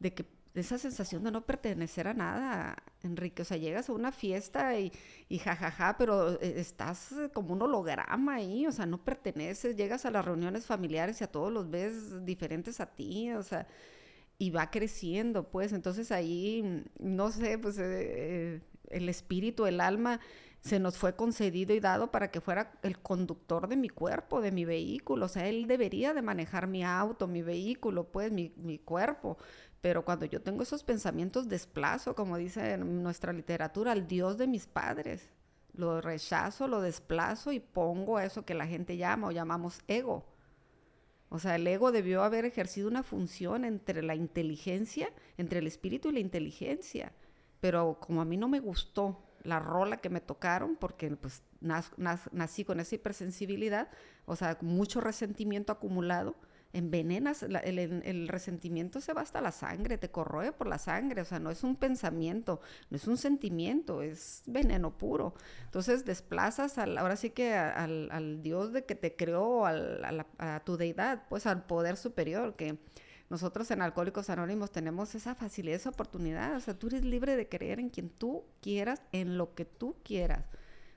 [0.00, 3.42] de que esa sensación de no pertenecer a nada, Enrique.
[3.42, 4.92] O sea, llegas a una fiesta y,
[5.28, 9.76] y jajaja, pero eh, estás como un holograma ahí, o sea, no perteneces.
[9.76, 13.66] Llegas a las reuniones familiares y a todos los ves diferentes a ti, o sea,
[14.38, 15.72] y va creciendo, pues.
[15.72, 18.60] Entonces ahí, no sé, pues eh, eh,
[18.90, 20.20] el espíritu, el alma
[20.60, 24.52] se nos fue concedido y dado para que fuera el conductor de mi cuerpo, de
[24.52, 25.26] mi vehículo.
[25.26, 29.38] O sea, él debería de manejar mi auto, mi vehículo, pues mi, mi cuerpo.
[29.80, 34.46] Pero cuando yo tengo esos pensamientos, desplazo, como dice en nuestra literatura, al Dios de
[34.46, 35.30] mis padres.
[35.72, 40.26] Lo rechazo, lo desplazo y pongo eso que la gente llama o llamamos ego.
[41.30, 46.08] O sea, el ego debió haber ejercido una función entre la inteligencia, entre el espíritu
[46.08, 47.12] y la inteligencia.
[47.60, 52.64] Pero como a mí no me gustó la rola que me tocaron, porque pues nací
[52.64, 53.88] con esa hipersensibilidad,
[54.26, 56.34] o sea, mucho resentimiento acumulado,
[56.72, 61.40] envenenas, el, resentimiento se va hasta la sangre, te corroe por la sangre, o sea,
[61.40, 65.34] no es un pensamiento, no es un sentimiento, es veneno puro.
[65.64, 71.24] Entonces desplazas al, ahora sí que al, Dios de que te creó, a, tu deidad,
[71.28, 72.78] pues al poder superior, que
[73.28, 77.48] nosotros en Alcohólicos Anónimos tenemos esa facilidad, esa oportunidad, o sea, tú eres libre de
[77.48, 80.44] creer en quien tú quieras, en lo que tú quieras.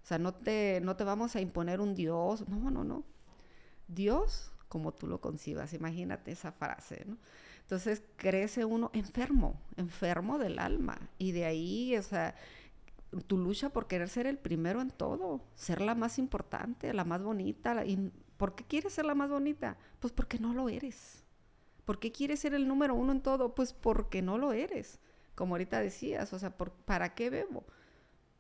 [0.04, 3.04] O sea, no te, no te vamos a imponer un Dios, no, no, no.
[3.88, 5.72] Dios como tú lo concibas.
[5.74, 7.20] Imagínate esa frase, ¿no?
[7.62, 10.98] Entonces crece uno enfermo, enfermo del alma.
[11.20, 12.34] Y de ahí, o sea,
[13.28, 17.22] tu lucha por querer ser el primero en todo, ser la más importante, la más
[17.22, 17.86] bonita.
[17.86, 19.78] y, ¿Por qué quieres ser la más bonita?
[20.00, 21.24] Pues porque no lo eres.
[21.86, 23.54] ¿Por qué quieres ser el número uno en todo?
[23.54, 25.00] Pues porque no lo eres.
[25.36, 27.64] Como ahorita decías, o sea, ¿para qué bebo?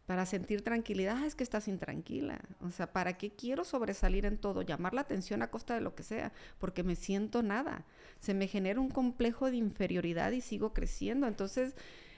[0.06, 2.42] Para sentir tranquilidad, ah, es que estás intranquila.
[2.62, 4.62] O sea, ¿para qué quiero sobresalir en todo?
[4.62, 7.86] Llamar la atención a costa de lo que sea, porque me siento nada.
[8.20, 11.26] Se me genera un complejo de inferioridad y sigo creciendo.
[11.28, 11.76] Entonces,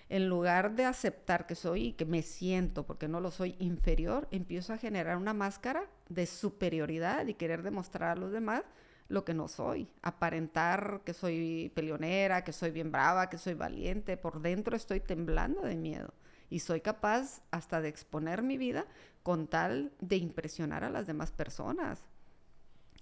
[0.09, 4.27] en lugar de aceptar que soy y que me siento, porque no lo soy inferior,
[4.31, 8.63] empiezo a generar una máscara de superioridad y querer demostrar a los demás
[9.09, 9.87] lo que no soy.
[10.01, 14.17] Aparentar que soy peleonera, que soy bien brava, que soy valiente.
[14.17, 16.13] Por dentro estoy temblando de miedo
[16.49, 18.85] y soy capaz hasta de exponer mi vida
[19.23, 21.99] con tal de impresionar a las demás personas.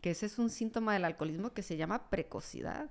[0.01, 2.89] Que ese es un síntoma del alcoholismo que se llama precocidad.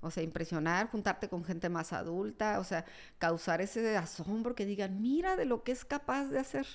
[0.00, 2.84] O sea, impresionar, juntarte con gente más adulta, o sea,
[3.18, 6.66] causar ese asombro que digan, mira de lo que es capaz de hacer.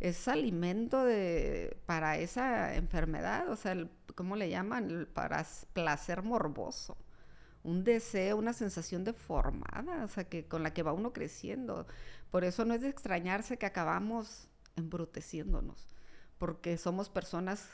[0.00, 5.08] Es alimento de, para esa enfermedad, o sea, ¿cómo le llaman?
[5.14, 6.96] Para placer morboso
[7.64, 11.86] un deseo, una sensación deformada, o sea, que con la que va uno creciendo.
[12.30, 15.88] Por eso no es de extrañarse que acabamos embruteciéndonos,
[16.38, 17.68] porque somos personas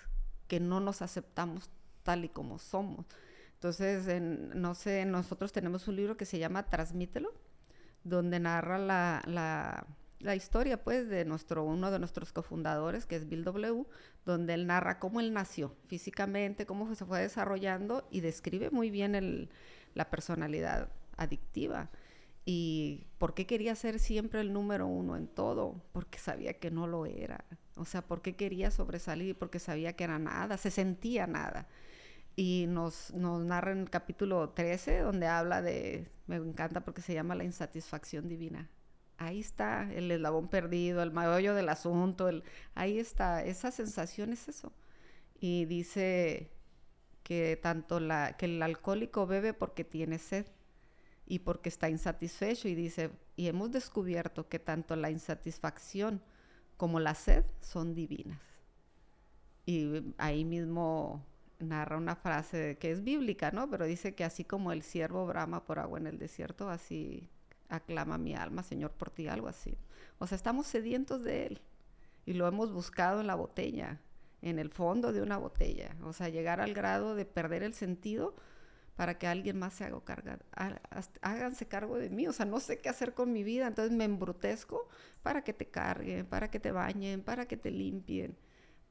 [0.46, 1.70] que no nos aceptamos
[2.04, 3.06] tal y como somos.
[3.54, 7.34] Entonces, no sé, nosotros tenemos un libro que se llama Transmítelo,
[8.04, 9.84] donde narra la,
[10.20, 13.84] la, historia, pues, de nuestro, uno de nuestros cofundadores, que es Bill W.,
[14.24, 19.14] donde él narra cómo él nació físicamente, cómo se fue desarrollando y describe muy bien
[19.14, 19.50] el,
[19.94, 21.90] la personalidad adictiva.
[22.44, 25.82] ¿Y por qué quería ser siempre el número uno en todo?
[25.92, 27.44] Porque sabía que no lo era.
[27.76, 29.36] O sea, ¿por qué quería sobresalir?
[29.38, 31.68] Porque sabía que era nada, se sentía nada.
[32.36, 37.14] Y nos, nos narra en el capítulo 13, donde habla de, me encanta porque se
[37.14, 38.70] llama la insatisfacción divina.
[39.18, 42.42] Ahí está el eslabón perdido, el maollo del asunto, el,
[42.74, 44.72] ahí está, esa sensación es eso.
[45.40, 46.50] Y dice
[47.30, 50.46] que tanto la, que el alcohólico bebe porque tiene sed
[51.28, 56.20] y porque está insatisfecho y dice, y hemos descubierto que tanto la insatisfacción
[56.76, 58.40] como la sed son divinas.
[59.64, 61.24] Y ahí mismo
[61.60, 63.70] narra una frase que es bíblica, ¿no?
[63.70, 67.30] Pero dice que así como el siervo brama por agua en el desierto, así
[67.68, 69.78] aclama mi alma, Señor, por ti, algo así.
[70.18, 71.60] O sea, estamos sedientos de Él
[72.26, 74.00] y lo hemos buscado en la botella,
[74.42, 75.96] en el fondo de una botella.
[76.02, 78.34] O sea, llegar al grado de perder el sentido
[78.96, 80.30] para que alguien más se haga cargo,
[81.22, 84.04] háganse cargo de mí, o sea, no sé qué hacer con mi vida, entonces me
[84.04, 84.88] embrutezco
[85.22, 88.36] para que te carguen, para que te bañen, para que te limpien,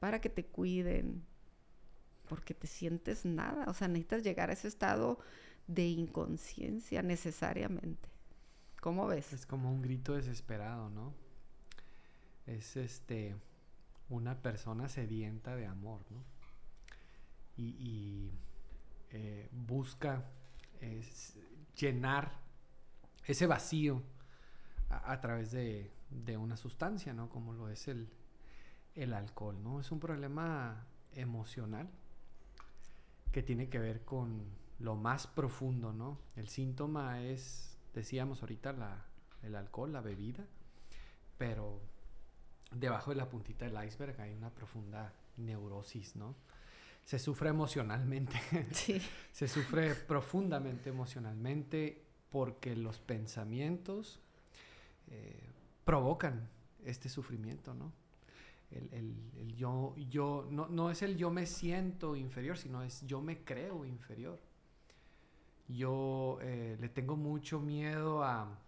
[0.00, 1.24] para que te cuiden,
[2.28, 5.20] porque te sientes nada, o sea, necesitas llegar a ese estado
[5.68, 8.08] de inconsciencia necesariamente.
[8.80, 9.32] ¿Cómo ves?
[9.32, 11.14] Es como un grito desesperado, ¿no?
[12.46, 13.36] Es este
[14.10, 16.22] una persona sedienta de amor, ¿no?
[17.56, 18.30] y
[19.12, 20.24] eh, busca
[21.76, 22.32] llenar
[23.26, 24.02] ese vacío
[24.88, 25.90] a, través de,
[26.38, 27.28] una sustancia, ¿no?
[27.28, 28.08] Como lo es el,
[28.94, 29.80] el alcohol, ¿no?
[29.80, 31.88] Es un problema emocional
[33.32, 34.44] que tiene que ver con
[34.78, 36.18] lo más profundo, ¿no?
[36.36, 39.04] El síntoma es, decíamos ahorita, la,
[39.42, 40.44] el alcohol, la bebida,
[41.36, 41.80] pero
[42.70, 46.34] debajo de la puntita del iceberg hay una profunda neurosis, ¿no?
[47.04, 48.40] Se sufre emocionalmente.
[48.72, 49.00] Sí.
[49.32, 54.20] Se sufre profundamente emocionalmente porque los pensamientos
[55.08, 55.40] eh,
[55.84, 56.48] provocan
[56.84, 57.92] este sufrimiento, ¿no?
[58.70, 59.16] El,
[59.56, 63.84] yo, yo no, no, es el yo me siento inferior, sino es yo me creo
[63.84, 64.38] inferior.
[65.66, 68.60] Yo eh, le tengo mucho miedo a,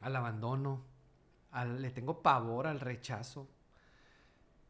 [0.00, 0.84] al abandono,
[1.52, 3.48] le tengo pavor al rechazo,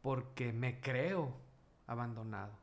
[0.01, 1.33] porque me creo
[1.87, 2.53] abandonado,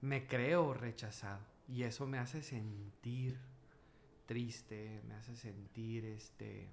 [0.00, 3.38] me creo rechazado, y eso me hace sentir
[4.26, 6.68] triste, me hace sentir este,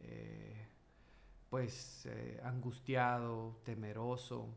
[0.00, 0.66] eh,
[1.50, 4.48] pues, eh, angustiado, temeroso.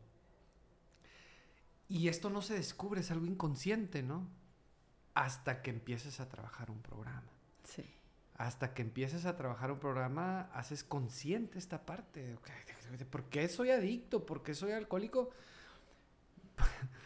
[1.88, 4.26] Y esto no se descubre, es algo inconsciente, ¿no?
[5.14, 7.30] Hasta que empieces a trabajar un programa.
[7.64, 7.84] Sí
[8.36, 12.36] hasta que empieces a trabajar un programa, haces consciente esta parte.
[13.10, 14.26] ¿Por qué soy adicto?
[14.26, 15.30] ¿Por qué soy alcohólico?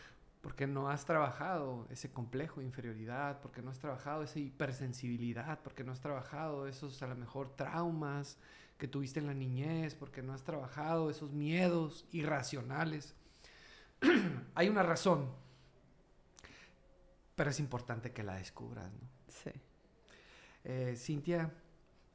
[0.47, 5.83] porque no has trabajado ese complejo de inferioridad, porque no has trabajado esa hipersensibilidad, porque
[5.83, 8.39] no has trabajado esos a lo mejor traumas
[8.79, 13.15] que tuviste en la niñez, porque no has trabajado esos miedos irracionales.
[14.55, 15.31] Hay una razón,
[17.35, 19.09] pero es importante que la descubras, ¿no?
[19.29, 19.51] Sí.
[20.69, 21.53] Eh, Cintia,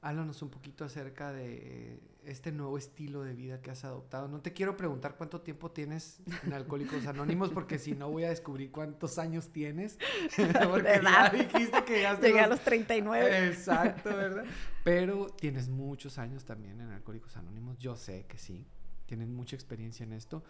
[0.01, 4.27] háblanos un poquito acerca de este nuevo estilo de vida que has adoptado.
[4.27, 8.29] No te quiero preguntar cuánto tiempo tienes en Alcohólicos Anónimos, porque si no voy a
[8.29, 9.97] descubrir cuántos años tienes.
[10.69, 13.47] porque ya dijiste que ya Llegué a los 39.
[13.47, 14.43] Exacto, ¿verdad?
[14.83, 17.77] Pero tienes muchos años también en Alcohólicos Anónimos.
[17.79, 18.67] Yo sé que sí.
[19.05, 20.43] Tienes mucha experiencia en esto.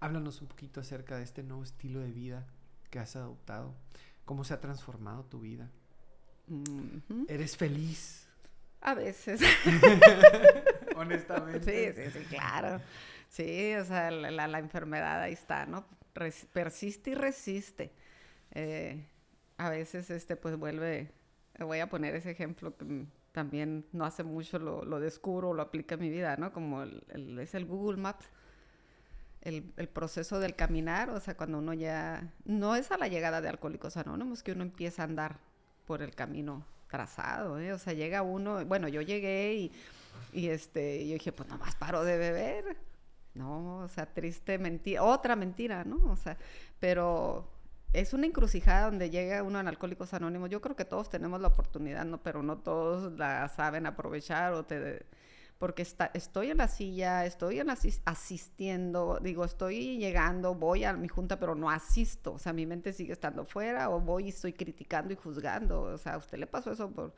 [0.00, 2.46] Háblanos un poquito acerca de este nuevo estilo de vida
[2.90, 3.74] que has adoptado.
[4.26, 5.70] ¿Cómo se ha transformado tu vida?
[7.28, 8.26] ¿Eres feliz?
[8.80, 9.40] A veces.
[10.96, 11.92] Honestamente.
[11.92, 12.80] Sí, sí, sí, claro.
[13.28, 15.84] Sí, o sea, la, enfermedad ahí está, ¿no?
[16.52, 17.92] persiste y resiste.
[18.52, 19.06] Eh,
[19.58, 21.10] a veces, este, pues vuelve,
[21.58, 25.96] voy a poner ese ejemplo que también no hace mucho lo, lo descubro, lo aplica
[25.96, 26.52] en mi vida, ¿no?
[26.52, 28.30] Como el, es el Google Maps.
[29.42, 33.40] El, el, proceso del caminar, o sea, cuando uno ya, no es a la llegada
[33.40, 35.38] de Alcohólicos Anónimos que uno empieza a andar
[35.86, 37.72] por el camino trazado, ¿eh?
[37.72, 39.70] O sea, llega uno, bueno, yo llegué
[40.32, 42.76] y, este, yo dije, pues nomás paro de beber.
[43.34, 46.10] No, o sea, triste mentira, otra mentira, ¿no?
[46.10, 46.38] O sea,
[46.80, 47.50] pero
[47.92, 50.50] es una encrucijada donde llega uno en Alcohólicos Anónimos.
[50.50, 52.22] Yo creo que todos tenemos la oportunidad, ¿no?
[52.22, 55.06] Pero no todos la saben aprovechar o te
[55.58, 61.08] porque está, estoy en la silla, estoy en asistiendo, digo, estoy llegando, voy a mi
[61.08, 64.52] junta, pero no asisto, o sea, mi mente sigue estando fuera, o voy y estoy
[64.52, 67.14] criticando y juzgando, o sea, a usted le pasó eso, por,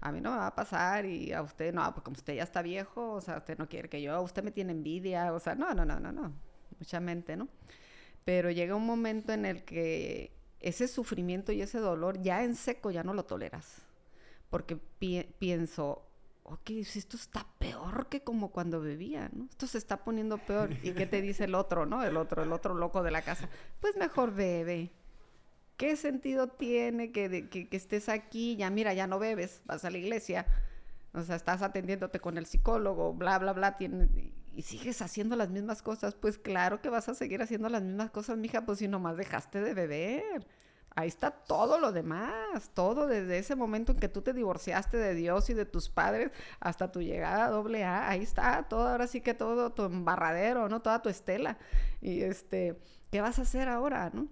[0.00, 2.60] a mí no me va a pasar, y a usted no, porque usted ya está
[2.60, 5.72] viejo, o sea, usted no quiere que yo, usted me tiene envidia, o sea, no,
[5.72, 6.34] no, no, no, no,
[6.78, 7.48] mucha mente, ¿no?
[8.24, 12.90] Pero llega un momento en el que ese sufrimiento y ese dolor ya en seco
[12.90, 13.80] ya no lo toleras,
[14.50, 16.07] porque pienso,
[16.50, 19.46] ok, esto está peor que como cuando bebía, ¿no?
[19.50, 20.70] Esto se está poniendo peor.
[20.82, 22.02] ¿Y qué te dice el otro, no?
[22.02, 23.48] El otro, el otro loco de la casa.
[23.80, 24.92] Pues mejor bebe.
[25.76, 28.56] ¿Qué sentido tiene que, que, estés aquí?
[28.56, 30.44] Ya mira, ya no bebes, vas a la iglesia,
[31.12, 34.08] o sea, estás atendiéndote con el psicólogo, bla, bla, bla, tiene,
[34.56, 36.16] y sigues haciendo las mismas cosas.
[36.16, 39.60] Pues claro que vas a seguir haciendo las mismas cosas, mija, pues si nomás dejaste
[39.60, 40.46] de beber
[40.98, 45.14] ahí está todo lo demás, todo desde ese momento en que tú te divorciaste de
[45.14, 49.06] Dios y de tus padres hasta tu llegada a doble A, ahí está todo, ahora
[49.06, 50.82] sí que todo tu embarradero, ¿no?
[50.82, 51.56] Toda tu estela.
[52.00, 52.80] Y este,
[53.12, 54.26] ¿qué vas a hacer ahora, no?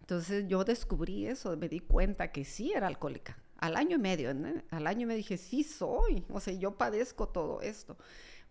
[0.00, 3.38] Entonces yo descubrí eso, me di cuenta que sí era alcohólica.
[3.56, 4.30] Al año y medio,
[4.70, 7.96] al año me dije, sí soy, o sea, yo padezco todo esto.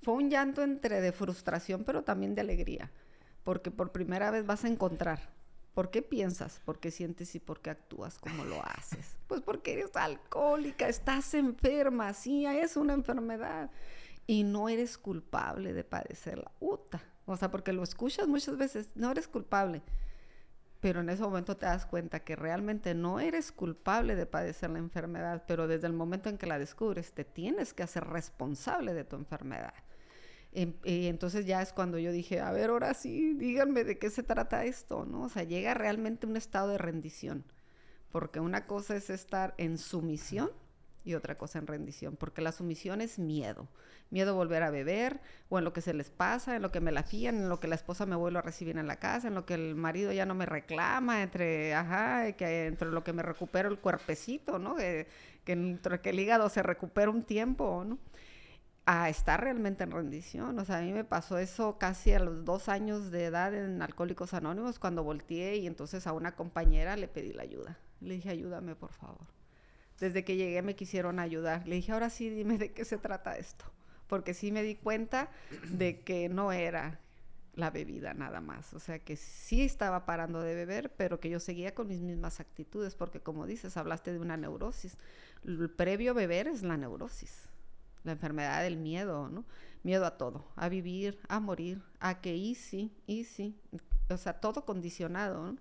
[0.01, 2.91] Fue un llanto entre de frustración, pero también de alegría,
[3.43, 5.42] porque por primera vez vas a encontrar
[5.73, 6.61] ¿Por qué piensas?
[6.63, 9.17] ¿Por qué sientes y por qué actúas como lo haces?
[9.27, 13.71] Pues porque eres alcohólica, estás enferma, sí, es una enfermedad.
[14.27, 16.51] Y no eres culpable de padecerla.
[16.59, 17.01] Uta.
[17.25, 19.81] O sea, porque lo escuchas muchas veces, no eres culpable.
[20.81, 24.79] Pero en ese momento te das cuenta que realmente no eres culpable de padecer la
[24.79, 29.05] enfermedad, pero desde el momento en que la descubres, te tienes que hacer responsable de
[29.05, 29.73] tu enfermedad.
[30.53, 34.09] Em, y entonces ya es cuando yo dije, a ver, ahora sí, díganme de qué
[34.09, 35.23] se trata esto, ¿no?
[35.23, 37.43] O sea, llega realmente un estado de rendición,
[38.11, 40.51] porque una cosa es estar en sumisión
[41.05, 43.67] y otra cosa en rendición, porque la sumisión es miedo,
[44.11, 46.79] miedo a volver a beber o en lo que se les pasa, en lo que
[46.79, 49.27] me la fían, en lo que la esposa me vuelve a recibir en la casa,
[49.27, 53.23] en lo que el marido ya no me reclama, entre, ajá, entre lo que me
[53.23, 54.75] recupero el cuerpecito, ¿no?
[54.75, 55.07] Que,
[55.43, 57.97] que entre que el hígado se recupera un tiempo, ¿no?
[58.85, 62.43] A estar realmente en rendición, o sea, a mí me pasó eso casi a los
[62.43, 67.07] dos años de edad en Alcohólicos Anónimos, cuando volteé y entonces a una compañera le
[67.07, 69.25] pedí la ayuda, le dije, ayúdame por favor
[69.99, 71.67] desde que llegué me quisieron ayudar.
[71.67, 73.65] Le dije, ahora sí, dime de qué se trata esto.
[74.07, 75.31] Porque sí me di cuenta
[75.69, 76.99] de que no era
[77.55, 78.73] la bebida nada más.
[78.73, 82.39] O sea, que sí estaba parando de beber, pero que yo seguía con mis mismas
[82.39, 84.97] actitudes, porque como dices, hablaste de una neurosis.
[85.45, 87.49] El previo beber es la neurosis,
[88.03, 89.45] la enfermedad del miedo, ¿no?
[89.83, 93.55] Miedo a todo, a vivir, a morir, a que easy, easy,
[94.09, 95.57] o sea, todo condicionado, ¿no?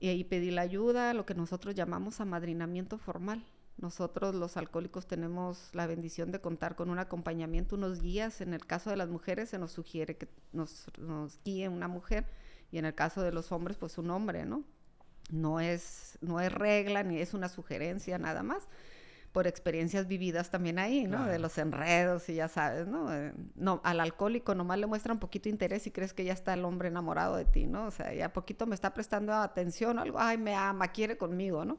[0.00, 3.44] Y ahí pedí la ayuda, lo que nosotros llamamos amadrinamiento formal.
[3.78, 8.40] Nosotros los alcohólicos tenemos la bendición de contar con un acompañamiento, unos guías.
[8.40, 12.26] En el caso de las mujeres se nos sugiere que nos, nos guíe una mujer
[12.72, 14.64] y en el caso de los hombres pues un hombre, ¿no?
[15.30, 18.66] No es, no es regla ni es una sugerencia nada más
[19.32, 21.24] por experiencias vividas también ahí, ¿no?
[21.24, 23.12] De los enredos y ya sabes, ¿no?
[23.14, 26.34] Eh, no, al alcohólico nomás le muestra un poquito de interés y crees que ya
[26.34, 27.86] está el hombre enamorado de ti, ¿no?
[27.86, 31.64] O sea, ya poquito me está prestando atención o algo, ay, me ama, quiere conmigo,
[31.64, 31.78] ¿no?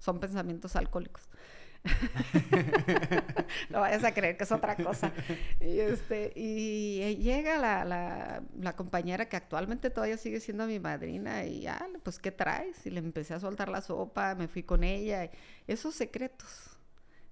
[0.00, 1.28] Son pensamientos alcohólicos.
[3.70, 5.12] no vayas a creer que es otra cosa.
[5.60, 11.44] Y, este, y llega la, la, la, compañera que actualmente todavía sigue siendo mi madrina
[11.44, 12.84] y ya, pues, ¿qué traes?
[12.86, 15.30] Y le empecé a soltar la sopa, me fui con ella.
[15.66, 16.77] Esos secretos,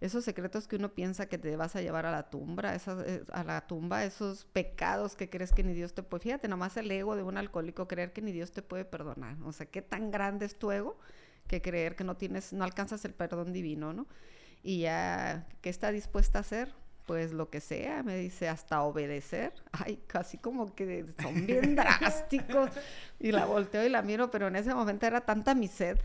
[0.00, 3.24] esos secretos que uno piensa que te vas a llevar a la tumba, esas, eh,
[3.32, 6.90] a la tumba, esos pecados que crees que ni Dios te puede, fíjate, nomás el
[6.90, 10.10] ego de un alcohólico creer que ni Dios te puede perdonar, o sea, qué tan
[10.10, 10.98] grande es tu ego
[11.46, 14.06] que creer que no tienes, no alcanzas el perdón divino, ¿no?
[14.62, 16.74] Y ya, ¿qué está dispuesta a hacer?
[17.06, 19.52] Pues lo que sea, me dice, hasta obedecer.
[19.70, 22.70] Ay, casi como que son bien drásticos.
[23.20, 26.00] Y la volteo y la miro, pero en ese momento era tanta mi sed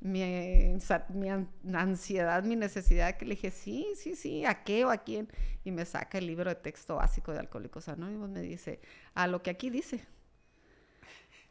[0.00, 0.76] mi,
[1.14, 1.28] mi
[1.74, 5.28] ansiedad, mi necesidad, que le dije, sí, sí, sí, ¿a qué o a quién?
[5.64, 8.80] Y me saca el libro de texto básico de Alcohólicos Anónimos, me dice,
[9.14, 10.04] a lo que aquí dice.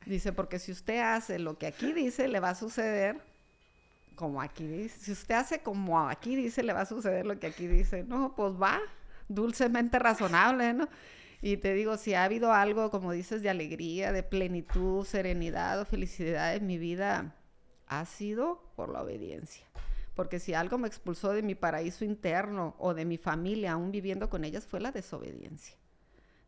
[0.06, 3.22] Dice, porque si usted hace lo que aquí dice, le va a suceder
[4.18, 5.00] como aquí dice.
[5.00, 8.04] Si usted hace como aquí dice, le va a suceder lo que aquí dice.
[8.04, 8.80] No, pues va,
[9.30, 10.89] dulcemente razonable, ¿no?
[11.41, 15.86] Y te digo, si ha habido algo, como dices, de alegría, de plenitud, serenidad o
[15.86, 17.36] felicidad en mi vida,
[17.88, 19.66] ha sido por la obediencia.
[20.16, 24.30] Porque si algo me expulsó de mi paraíso interno o de mi familia, aún viviendo
[24.30, 25.76] con ellas, fue la desobediencia.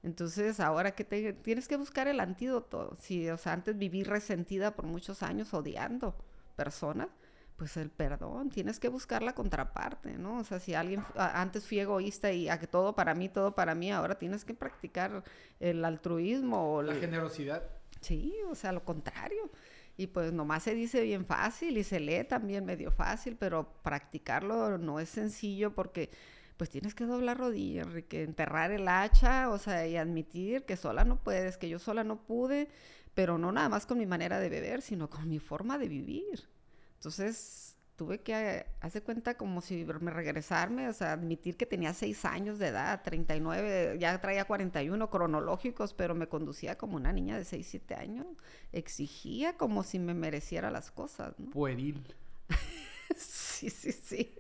[0.02, 2.96] Entonces, ahora que te, tienes que buscar el antídoto.
[3.00, 6.16] Si, o sea, antes viví resentida por muchos años, odiando
[6.56, 7.10] personas,
[7.58, 10.38] pues el perdón, tienes que buscar la contraparte, ¿no?
[10.38, 13.76] O sea, si alguien antes fui egoísta y a que todo para mí, todo para
[13.76, 15.24] mí, ahora tienes que practicar
[15.60, 17.64] el altruismo o la generosidad.
[18.00, 19.52] Sí, o sea, lo contrario.
[20.00, 24.78] Y pues nomás se dice bien fácil y se lee también medio fácil, pero practicarlo
[24.78, 26.10] no es sencillo porque
[26.56, 31.04] pues tienes que doblar rodillas, Enrique, enterrar el hacha, o sea, y admitir que sola
[31.04, 32.70] no puedes, que yo sola no pude,
[33.14, 36.48] pero no nada más con mi manera de beber, sino con mi forma de vivir.
[36.94, 42.24] Entonces, tuve que hacer cuenta como si me regresarme, o sea, admitir que tenía seis
[42.24, 47.44] años de edad, 39, ya traía 41 cronológicos, pero me conducía como una niña de
[47.44, 48.26] 6, 7 años.
[48.72, 51.50] Exigía como si me mereciera las cosas, ¿no?
[51.50, 52.02] Pueril.
[53.18, 54.34] sí, sí, sí.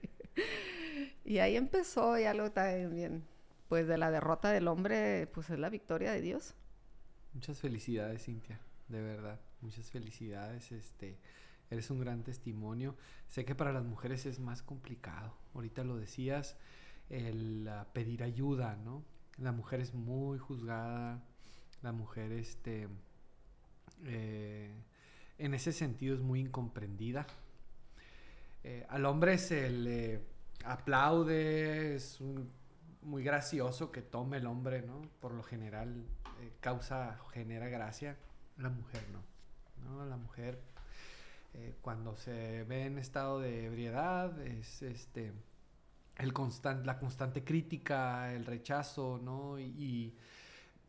[1.25, 3.25] Y ahí empezó y algo también,
[3.67, 6.55] pues de la derrota del hombre, pues es la victoria de Dios.
[7.33, 8.57] Muchas felicidades, Cintia,
[8.87, 9.37] de verdad.
[9.59, 11.17] Muchas felicidades, este
[11.69, 12.95] eres un gran testimonio.
[13.27, 15.35] Sé que para las mujeres es más complicado.
[15.53, 16.57] Ahorita lo decías,
[17.09, 19.03] el pedir ayuda, ¿no?
[19.37, 21.23] La mujer es muy juzgada,
[21.81, 22.87] la mujer, este,
[24.03, 24.73] eh,
[25.37, 27.25] en ese sentido es muy incomprendida.
[28.63, 30.21] Eh, al hombre se le
[30.65, 32.19] aplaude, es
[33.01, 35.01] muy gracioso que tome el hombre, ¿no?
[35.21, 36.05] Por lo general
[36.41, 38.17] eh, causa, genera gracia.
[38.57, 39.23] La mujer no,
[39.85, 40.05] ¿no?
[40.05, 40.59] La mujer
[41.61, 45.33] eh, cuando se ve en estado de ebriedad, es este
[46.17, 46.33] el
[46.83, 49.59] la constante crítica, el rechazo, ¿no?
[49.59, 50.13] Y,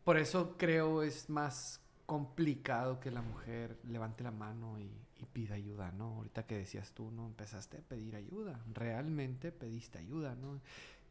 [0.03, 5.55] por eso creo es más complicado que la mujer levante la mano y, y, pida
[5.55, 6.15] ayuda, ¿no?
[6.15, 7.27] Ahorita que decías tú, ¿no?
[7.27, 10.59] Empezaste a pedir ayuda, realmente pediste ayuda, ¿no?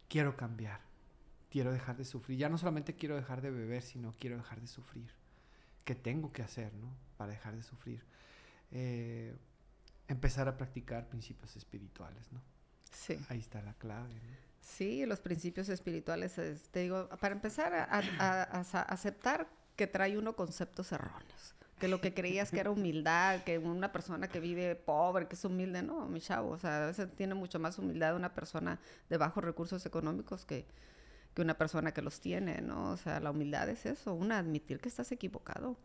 [0.08, 0.80] Quiero cambiar,
[1.50, 2.38] quiero dejar de sufrir.
[2.38, 5.10] Ya no solamente quiero dejar de beber, sino quiero dejar de sufrir.
[5.84, 6.92] ¿Qué tengo que hacer, ¿no?
[7.16, 8.02] Para dejar de sufrir.
[8.72, 9.36] Eh,
[10.12, 12.40] empezar a practicar principios espirituales, ¿no?
[12.92, 13.18] Sí.
[13.28, 14.08] Ahí está la clave.
[14.14, 14.50] ¿no?
[14.60, 20.18] Sí, los principios espirituales, es- te digo, para empezar a, a- a- aceptar que trae
[20.18, 24.74] uno conceptos erróneos, que lo que creías que era humildad, que una persona que vive
[24.76, 28.14] pobre, que es humilde, no, mi chavo, o sea, a veces tiene mucho más humildad
[28.16, 30.66] una persona de bajos recursos económicos que,
[31.34, 32.90] que una persona que los tiene, ¿no?
[32.90, 35.78] O sea, la humildad es eso, una, admitir que estás equivocado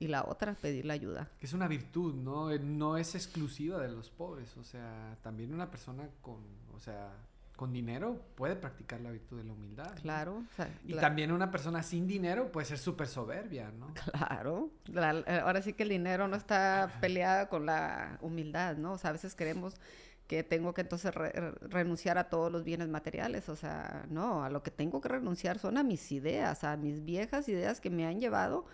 [0.00, 1.28] y la otra, pedir la ayuda.
[1.40, 2.50] Es una virtud, ¿no?
[2.50, 4.56] Eh, No es exclusiva de los pobres.
[4.56, 6.38] O sea, también una persona con,
[6.74, 7.12] o sea,
[7.54, 9.90] con dinero puede practicar la virtud de la humildad.
[9.94, 10.00] ¿no?
[10.00, 13.92] Claro, o sea, Y la- también una persona sin dinero puede ser súper soberbia, ¿no?
[14.12, 18.92] Claro, la- eh, ahora sí que el dinero no está peleado con la humildad, ¿no?
[18.94, 19.74] O sea, a veces creemos
[20.26, 24.48] que tengo que entonces re- renunciar a todos los bienes materiales, o sea, no, a
[24.48, 28.06] lo que tengo que renunciar son a mis ideas, a mis viejas ideas que me
[28.06, 28.64] han llevado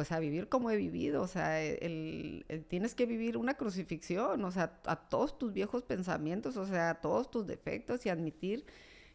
[0.00, 4.42] pues a vivir como he vivido, o sea, el, el- tienes que vivir una crucifixión,
[4.44, 8.64] o sea, a todos tus viejos pensamientos, o sea, a todos tus defectos y admitir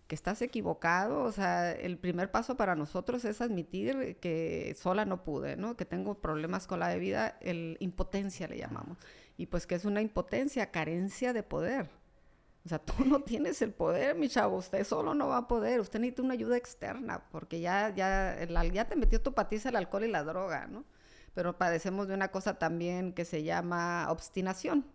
[0.08, 5.24] que estás equivocado, o sea, el primer paso para nosotros es admitir que sola no
[5.24, 5.76] pude, ¿no?
[5.78, 9.00] Que tengo problemas con la bebida, el impotencia le llamamos.
[9.38, 11.90] Y pues que es una impotencia, carencia de poder.
[12.66, 15.80] O sea, tú no tienes el poder, mi chavo, usted solo no va a poder,
[15.80, 19.76] usted necesita una ayuda externa, porque ya, ya, el ya te metió tu patiza el
[19.76, 20.84] alcohol y la droga, ¿no?
[21.34, 24.86] Pero padecemos de una cosa también que se llama obstinación,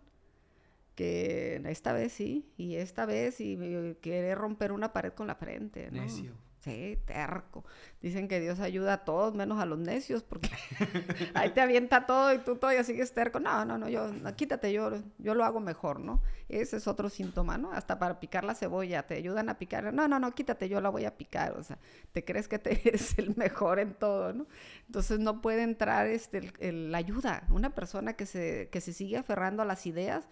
[0.95, 5.35] que esta vez sí, y esta vez y eh, quiere romper una pared con la
[5.35, 6.01] frente, ¿no?
[6.01, 6.33] Necio.
[6.61, 7.65] Sí, terco.
[8.03, 10.47] Dicen que Dios ayuda a todos menos a los necios porque
[11.33, 13.39] ahí te avienta todo y tú todavía sigues terco.
[13.39, 16.21] No, no, no, yo, quítate, yo, yo lo hago mejor, ¿no?
[16.49, 17.71] Ese es otro síntoma, ¿no?
[17.71, 19.91] Hasta para picar la cebolla, te ayudan a picar.
[19.91, 21.53] No, no, no, quítate, yo la voy a picar.
[21.53, 21.79] O sea,
[22.11, 24.45] te crees que te eres el mejor en todo, ¿no?
[24.85, 27.47] Entonces no puede entrar este, la ayuda.
[27.49, 30.27] Una persona que se, que se sigue aferrando a las ideas,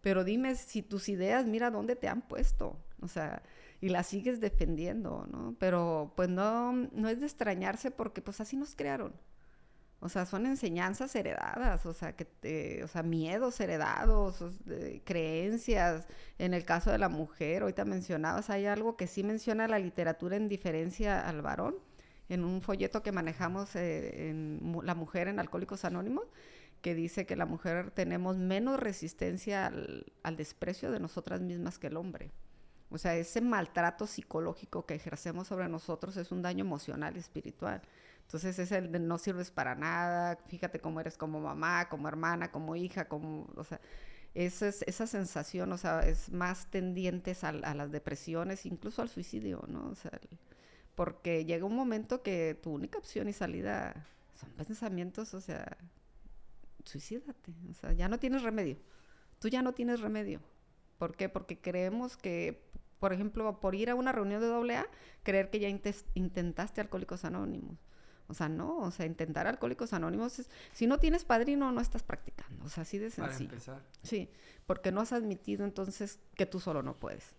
[0.00, 2.78] pero dime si tus ideas, mira dónde te han puesto.
[3.00, 3.42] O sea,
[3.82, 5.56] y las sigues defendiendo, ¿no?
[5.60, 9.12] Pero pues no, no es de extrañarse porque pues así nos crearon.
[10.00, 14.42] O sea, son enseñanzas heredadas, o sea, que te- o sea, miedos heredados,
[15.04, 16.06] creencias.
[16.38, 20.36] En el caso de la mujer, ahorita mencionabas, hay algo que sí menciona la literatura
[20.36, 21.76] en diferencia al varón,
[22.28, 26.24] en un folleto que manejamos eh, en La Mujer en Alcohólicos Anónimos,
[26.80, 31.88] que dice que la mujer tenemos menos resistencia al, al desprecio de nosotras mismas que
[31.88, 32.32] el hombre.
[32.92, 37.82] O sea, ese maltrato psicológico que ejercemos sobre nosotros es un daño emocional y espiritual.
[38.22, 42.50] Entonces es el de no sirves para nada, fíjate cómo eres como mamá, como hermana,
[42.52, 43.80] como hija, como, o sea,
[44.34, 49.08] esa, es- esa sensación, o sea, es más tendientes al- a, las depresiones, incluso al
[49.10, 49.88] suicidio, ¿no?
[49.90, 50.38] O sea, el-
[50.94, 54.06] porque llega un momento que tu única opción y salida
[54.40, 55.76] son pensamientos, o sea,
[56.84, 58.76] suicídate, o sea, ya no tienes remedio,
[59.38, 60.40] tú ya no tienes remedio.
[60.98, 61.28] ¿Por qué?
[61.28, 62.62] Porque creemos que,
[63.02, 64.86] por ejemplo, por ir a una reunión de doble A,
[65.24, 65.68] creer que ya
[66.14, 67.76] intentaste Alcohólicos Anónimos.
[68.28, 72.04] O sea, no, o sea, intentar Alcohólicos Anónimos es, si no tienes padrino, no estás
[72.04, 73.50] practicando, o sea, así de Para sencillo.
[73.50, 73.82] empezar.
[74.04, 74.30] Sí,
[74.66, 77.34] porque no has admitido entonces que tú solo no puedes.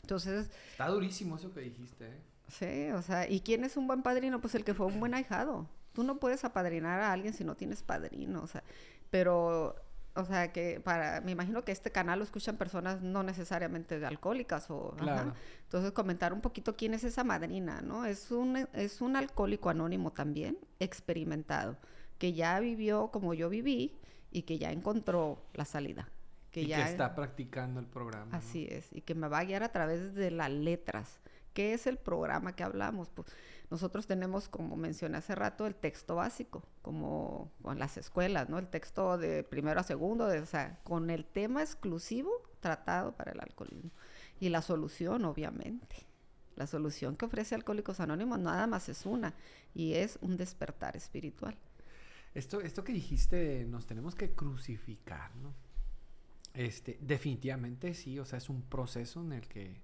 [0.00, 2.20] Entonces, Está durísimo eso que dijiste, ¿eh?
[2.48, 4.40] sí, o sea, ¿y quién es un buen padrino?
[4.40, 5.68] Pues el que fue un buen ahijado.
[5.92, 8.64] Tú no puedes apadrinar a alguien si no tienes padrino, o sea,
[9.10, 9.76] pero,
[10.16, 14.06] o sea, que para, me imagino que este canal lo escuchan personas no necesariamente de
[14.06, 15.04] alcohólicas o, ajá.
[15.04, 15.34] Claro.
[15.64, 18.06] entonces comentar un poquito quién es esa madrina, ¿no?
[18.06, 21.76] Es un, es un alcohólico anónimo también, experimentado,
[22.18, 23.98] que ya vivió como yo viví
[24.30, 26.08] y que ya encontró la salida.
[26.52, 28.26] Que y ya que está practicando el programa.
[28.30, 28.38] ¿no?
[28.38, 31.20] Así es, y que me va a guiar a través de las letras.
[31.54, 33.08] ¿Qué es el programa que hablamos?
[33.08, 33.28] Pues
[33.70, 38.58] nosotros tenemos, como mencioné hace rato, el texto básico, como en las escuelas, ¿no?
[38.58, 42.30] El texto de primero a segundo, o sea, con el tema exclusivo
[42.60, 43.90] tratado para el alcoholismo.
[44.40, 46.06] Y la solución, obviamente.
[46.56, 49.34] La solución que ofrece Alcohólicos Anónimos nada más es una,
[49.74, 51.56] y es un despertar espiritual.
[52.34, 55.54] Esto, esto que dijiste, nos tenemos que crucificar, ¿no?
[56.52, 59.82] Este, definitivamente sí, o sea, es un proceso en el que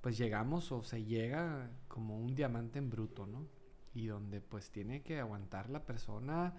[0.00, 3.46] pues llegamos o se llega como un diamante en bruto, ¿no?
[3.94, 6.54] Y donde pues tiene que aguantar la persona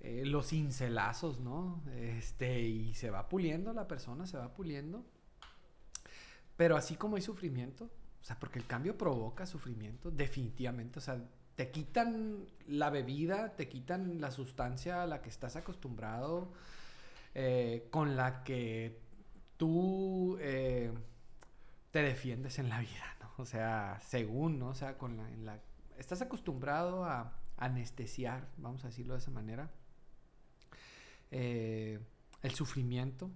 [0.00, 1.82] eh, los cincelazos, ¿no?
[1.96, 5.04] Este, y se va puliendo la persona, se va puliendo.
[6.56, 11.20] Pero así como hay sufrimiento, o sea, porque el cambio provoca sufrimiento, definitivamente, o sea,
[11.56, 16.52] te quitan la bebida, te quitan la sustancia a la que estás acostumbrado,
[17.34, 19.00] eh, con la que
[19.56, 20.92] tú eh,
[21.90, 23.30] te defiendes en la vida, ¿no?
[23.38, 24.68] O sea, según, ¿no?
[24.68, 25.60] O sea, con la, en la,
[25.96, 29.70] estás acostumbrado a anestesiar, vamos a decirlo de esa manera,
[31.30, 31.98] eh,
[32.42, 33.30] el sufrimiento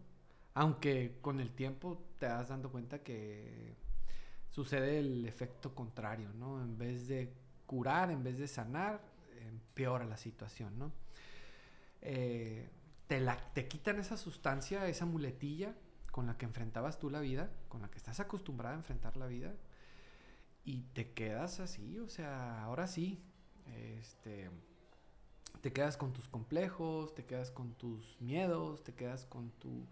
[0.54, 3.74] Aunque con el tiempo te vas dando cuenta que
[4.50, 6.62] sucede el efecto contrario, ¿no?
[6.62, 7.32] En vez de
[7.66, 9.00] curar, en vez de sanar,
[9.40, 10.92] empeora la situación, ¿no?
[12.02, 12.68] Eh,
[13.06, 15.74] te, la, te quitan esa sustancia, esa muletilla
[16.12, 19.26] con la que enfrentabas tú la vida, con la que estás acostumbrada a enfrentar la
[19.26, 19.52] vida,
[20.64, 23.20] y te quedas así, o sea, ahora sí,
[23.74, 24.50] este,
[25.60, 29.86] te quedas con tus complejos, te quedas con tus miedos, te quedas con tu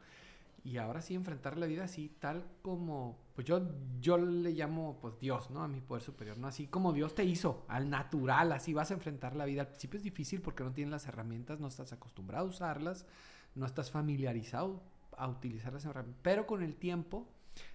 [0.62, 3.62] y ahora sí enfrentar la vida así tal como pues yo
[3.98, 7.24] yo le llamo pues Dios no a mi poder superior no así como Dios te
[7.24, 9.62] hizo al natural así vas a enfrentar la vida.
[9.62, 13.06] Al principio es difícil porque no tienes las herramientas no estás acostumbrado a usarlas
[13.54, 14.82] no estás familiarizado
[15.16, 17.28] a utilizar las herramientas pero con el tiempo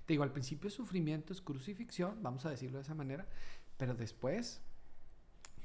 [0.05, 3.27] te digo al principio sufrimiento es crucifixión vamos a decirlo de esa manera
[3.77, 4.61] pero después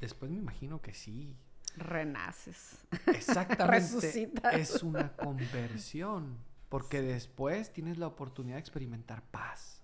[0.01, 1.37] después me imagino que sí
[1.77, 9.83] renaces exactamente es una conversión porque después tienes la oportunidad de experimentar paz,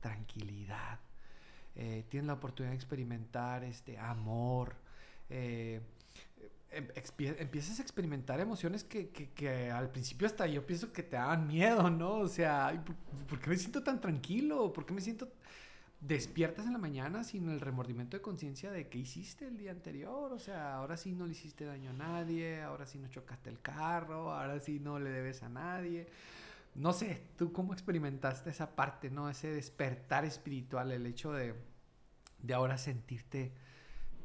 [0.00, 0.98] tranquilidad.
[1.76, 4.74] Eh, tienes la oportunidad de experimentar este amor.
[5.28, 5.82] Eh,
[6.72, 11.90] empiezas a experimentar emociones que, que, al principio hasta yo pienso que te daban miedo,
[11.90, 12.14] ¿no?
[12.14, 12.82] O sea,
[13.28, 14.72] ¿por, qué me siento tan tranquilo?
[14.72, 15.28] ¿Por qué me siento
[16.00, 20.32] despiertas en la mañana sin el remordimiento de conciencia de qué hiciste el día anterior.
[20.32, 23.60] O sea, ahora sí no le hiciste daño a nadie, ahora sí no chocaste el
[23.60, 26.08] carro, ahora sí no le debes a nadie.
[26.74, 29.28] No sé, ¿tú cómo experimentaste esa parte, no?
[29.30, 31.54] Ese despertar espiritual, el hecho de,
[32.38, 33.52] de ahora sentirte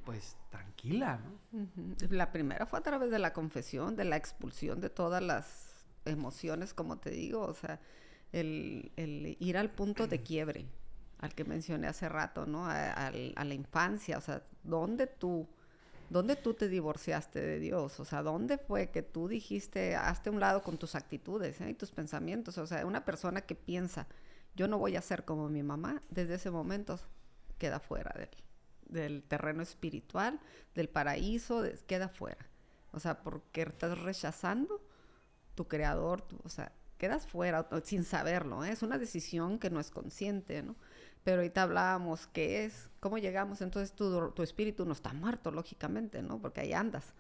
[0.08, 1.20] pues tranquila,
[1.52, 1.68] ¿no?
[2.12, 6.74] La primera fue a través de la confesión, de la expulsión de todas las emociones,
[6.74, 7.82] como te digo, o sea,
[8.32, 10.70] el, el ir al punto de quiebre
[11.20, 12.68] al que mencioné hace rato, ¿no?
[12.68, 15.46] A, la infancia, o sea, ¿dónde tú,
[16.10, 18.00] dónde tú te divorciaste de Dios?
[18.00, 21.72] O sea, ¿dónde fue que tú dijiste, hazte un lado con tus actitudes ¿eh?
[21.72, 22.58] y tus pensamientos?
[22.60, 24.08] O sea, una persona que piensa,
[24.56, 26.98] yo no voy a ser como mi mamá, desde ese momento
[27.58, 28.30] queda fuera del,
[28.90, 30.40] del terreno espiritual,
[30.76, 32.48] del paraíso, queda fuera.
[32.92, 34.82] O sea, porque estás rechazando
[35.56, 38.72] tu creador, o sea, quedas fuera sin saberlo, ¿eh?
[38.72, 40.76] es una decisión que no es consciente, ¿no?
[41.24, 46.22] Pero ahorita hablábamos qué es, cómo llegamos, entonces tu, tu espíritu no está muerto, lógicamente,
[46.22, 46.40] ¿no?
[46.40, 47.14] Porque ahí andas.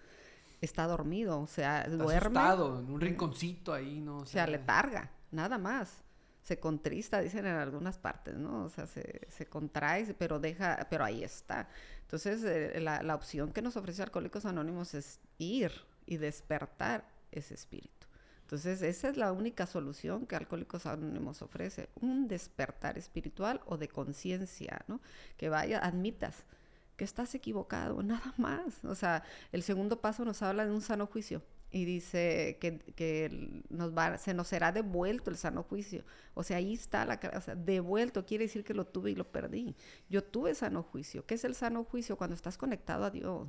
[0.62, 2.40] Está dormido, o sea, está duerme.
[2.40, 4.20] Asustado, en un rinconcito ahí, ¿no?
[4.20, 6.04] O sea, letarga, nada más.
[6.48, 8.64] Se contrista, dicen en algunas partes, ¿no?
[8.64, 11.68] O sea, se, se contrae, pero deja, pero ahí está.
[12.04, 15.74] Entonces, eh, la, la opción que nos ofrece Alcohólicos Anónimos es ir
[16.06, 18.08] y despertar ese espíritu.
[18.44, 23.90] Entonces, esa es la única solución que Alcohólicos Anónimos ofrece, un despertar espiritual o de
[23.90, 25.02] conciencia, ¿no?
[25.36, 26.46] Que vaya, admitas
[26.96, 28.86] que estás equivocado, nada más.
[28.86, 33.96] O sea, el segundo paso nos habla de un sano juicio y dice que, nos
[33.96, 36.04] va, se nos será devuelto el sano juicio.
[36.34, 39.76] O sea, ahí está la o devuelto quiere decir que lo tuve y lo perdí.
[40.10, 41.26] Yo tuve sano juicio.
[41.26, 42.18] ¿Qué es el sano juicio?
[42.18, 43.48] Cuando estás conectado a Dios,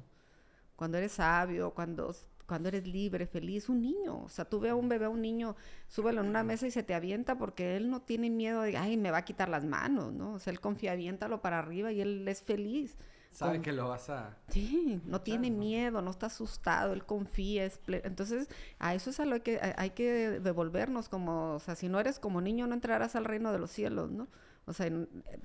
[0.77, 2.15] cuando eres sabio, cuando
[2.49, 4.23] cuando eres libre, feliz, un niño.
[4.25, 5.55] O sea, tú ves a un bebé, a un niño,
[5.87, 8.97] súbelo en una mesa y se te avienta porque él no tiene miedo de, ay,
[8.97, 10.33] me va a quitar las manos, ¿no?
[10.33, 12.97] O sea, él confía, aviéntalo para arriba y él es feliz.
[13.31, 14.37] Sabe que lo vas a...
[14.49, 17.65] Sí, no tiene miedo, no está asustado, él confía.
[17.65, 18.49] Es Entonces,
[18.79, 22.19] a eso es a lo que hay que devolvernos como, o sea, si no eres
[22.19, 24.27] como niño, no entrarás al reino de los cielos, ¿no?
[24.67, 24.91] O sea,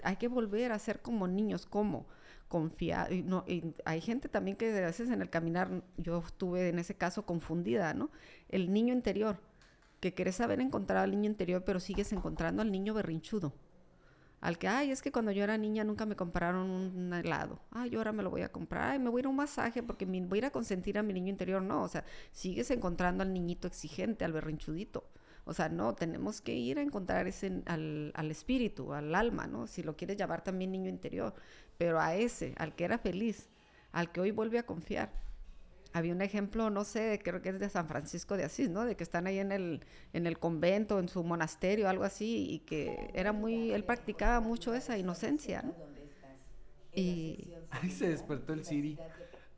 [0.04, 2.08] hay que volver a ser como niños, ¿cómo?
[2.54, 3.12] confiar.
[3.12, 6.78] Y, no, y hay gente también que a veces en el caminar, yo estuve en
[6.78, 8.12] ese caso confundida, ¿no?
[8.48, 9.40] El niño interior,
[10.00, 13.54] que querés haber encontrado al niño interior, pero sigues encontrando al niño berrinchudo.
[14.44, 17.62] Al que, ay, es que cuando yo era niña nunca me compraron un helado.
[17.72, 18.92] Ay, yo ahora me lo voy a comprar.
[18.92, 20.98] Ay, me voy a ir a un masaje porque me voy a ir a consentir
[20.98, 21.62] a mi niño interior.
[21.62, 25.06] No, o sea, sigues encontrando al niñito exigente, al berrinchudito.
[25.46, 29.66] O sea, no, tenemos que ir a encontrar ese, al, al, espíritu, al alma, ¿no?
[29.66, 31.34] Si lo quieres llamar también niño interior,
[31.78, 33.48] pero a ese, al que era feliz,
[33.94, 35.10] al que hoy vuelve a confiar.
[35.94, 38.84] Había un ejemplo, no sé, creo que es de San Francisco de Asís, ¿no?
[38.84, 42.60] De que están ahí en el, en el convento, en su monasterio, algo así, y
[42.60, 45.76] que era muy, él practicaba mucho esa inocencia, ¿no?
[46.94, 47.48] Y...
[47.72, 49.00] Ahí se despertó el Siri.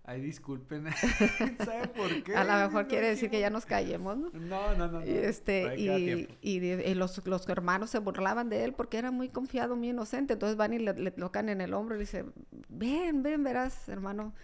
[0.08, 0.86] Ay, disculpen.
[1.66, 2.36] ¿Sabe por qué?
[2.36, 4.30] A lo mejor quiere decir que ya nos callemos, ¿no?
[4.34, 5.06] No, no, no.
[5.06, 9.76] Y, este, y, y, los, los, hermanos se burlaban de él porque era muy confiado,
[9.76, 10.34] muy inocente.
[10.34, 12.34] Entonces van y le, tocan en el hombro y le dicen,
[12.70, 14.36] ven, ven, verás, hermano,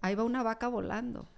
[0.00, 1.28] ahí va una vaca volando.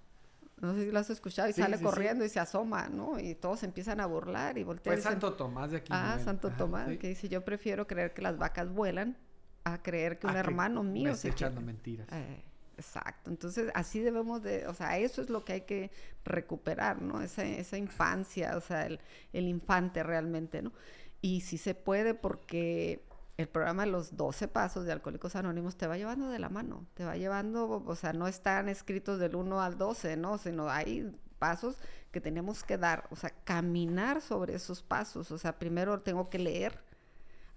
[0.59, 3.19] No sé si lo has escuchado y sale corriendo y se asoma, ¿no?
[3.19, 4.95] Y todos empiezan a burlar y voltean.
[4.95, 5.91] Pues Santo Tomás de aquí.
[5.91, 9.17] Ah, Santo Tomás, que dice, yo prefiero creer que las vacas vuelan
[9.63, 11.29] a creer que un hermano mío se...
[11.29, 12.07] echando mentiras.
[12.11, 12.43] Eh,
[12.77, 13.31] Exacto.
[13.31, 15.91] Entonces, así debemos de, o sea, eso es lo que hay que
[16.23, 17.21] recuperar, ¿no?
[17.21, 18.99] Esa, esa infancia, o sea, el,
[19.33, 20.71] el infante realmente, ¿no?
[21.19, 23.06] Y sí se puede porque
[23.37, 27.05] el programa los 12 pasos de Alcohólicos Anónimos te va llevando de la mano, te
[27.05, 30.39] va llevando, o sea, no están escritos del 1 al 12, ¿no?
[30.39, 31.77] Sino hay pasos
[32.11, 36.39] que tenemos que dar, o sea, caminar sobre esos pasos, o sea, primero tengo que
[36.39, 36.79] leer,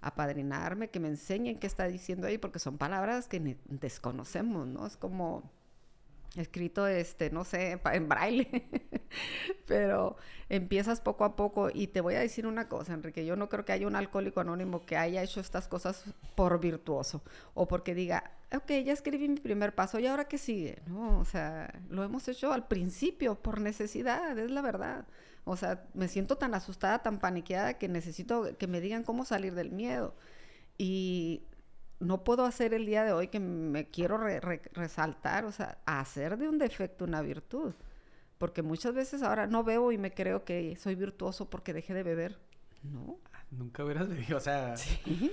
[0.01, 4.85] apadrinarme, que me enseñen qué está diciendo ahí, porque son palabras que desconocemos, ¿no?
[4.85, 5.51] Es como
[6.35, 8.69] escrito, este, no sé, en braille,
[9.67, 10.15] pero
[10.49, 13.65] empiezas poco a poco y te voy a decir una cosa, Enrique, yo no creo
[13.65, 16.05] que haya un alcohólico anónimo que haya hecho estas cosas
[16.35, 17.21] por virtuoso
[17.53, 21.25] o porque diga, ok, ya escribí mi primer paso y ahora qué sigue, no, o
[21.25, 25.05] sea, lo hemos hecho al principio por necesidad, es la verdad.
[25.43, 29.55] O sea, me siento tan asustada, tan paniqueada que necesito que me digan cómo salir
[29.55, 30.13] del miedo.
[30.77, 31.43] Y
[32.01, 36.49] no puedo hacer el día de hoy que me quiero resaltar, o sea, hacer de
[36.49, 37.73] un defecto una virtud.
[38.37, 42.03] Porque muchas veces ahora no bebo y me creo que soy virtuoso porque dejé de
[42.03, 42.39] beber.
[42.81, 43.19] No.
[43.51, 44.75] Nunca hubieras bebido, o sea.
[44.77, 45.31] Sí.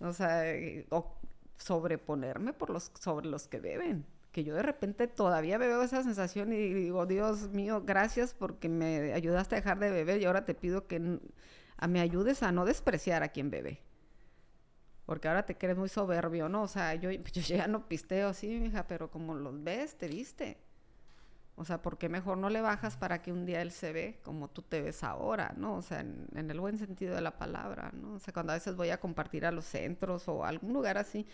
[0.00, 0.42] O sea,
[0.90, 1.16] o
[1.56, 4.04] sobreponerme por los, sobre los que beben.
[4.32, 9.12] Que yo de repente todavía veo esa sensación y digo, Dios mío, gracias porque me
[9.12, 11.20] ayudaste a dejar de beber y ahora te pido que
[11.88, 13.80] me ayudes a no despreciar a quien bebe.
[15.06, 16.62] Porque ahora te crees muy soberbio, ¿no?
[16.62, 20.58] O sea, yo, yo ya no pisteo así, hija, pero como los ves, te viste.
[21.56, 24.18] O sea, ¿por qué mejor no le bajas para que un día él se ve
[24.24, 25.76] como tú te ves ahora, ¿no?
[25.76, 28.14] O sea, en, el buen sentido de la palabra, ¿no?
[28.14, 31.26] O sea, cuando a veces voy a compartir a los centros o algún lugar así,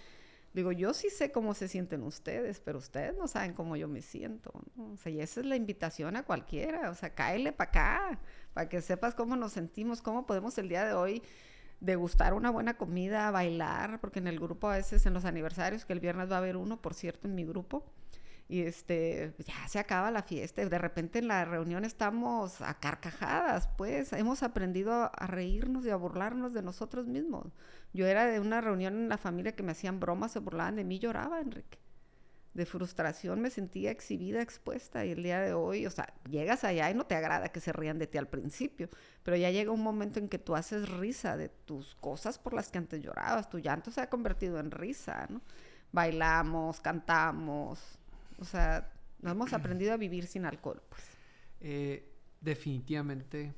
[0.52, 4.02] digo, yo sí sé cómo se sienten ustedes, pero ustedes no saben cómo yo me
[4.02, 4.92] siento, ¿no?
[4.92, 8.20] O sea, y esa es la invitación a cualquiera, o sea, cáele para acá,
[8.52, 11.22] para que sepas cómo nos sentimos, cómo podemos el día de hoy
[11.80, 15.92] degustar una buena comida, bailar, porque en el grupo a veces en los aniversarios, que
[15.92, 17.84] el viernes va a haber uno, por cierto, en mi grupo,
[18.48, 23.68] y este, ya se acaba la fiesta, de repente en la reunión estamos a carcajadas,
[23.78, 27.46] pues hemos aprendido a reírnos y a burlarnos de nosotros mismos.
[27.92, 30.84] Yo era de una reunión en la familia que me hacían bromas, se burlaban de
[30.84, 31.79] mí, lloraba, Enrique
[32.54, 36.90] de frustración me sentía exhibida, expuesta y el día de hoy, o sea, llegas allá
[36.90, 38.88] y no te agrada que se rían de ti al principio,
[39.22, 42.70] pero ya llega un momento en que tú haces risa de tus cosas por las
[42.70, 45.40] que antes llorabas, tu llanto se ha convertido en risa, ¿no?
[45.92, 47.80] Bailamos, cantamos,
[48.38, 51.02] o sea, no hemos aprendido a vivir sin alcohol, pues.
[51.60, 53.54] Eh, definitivamente,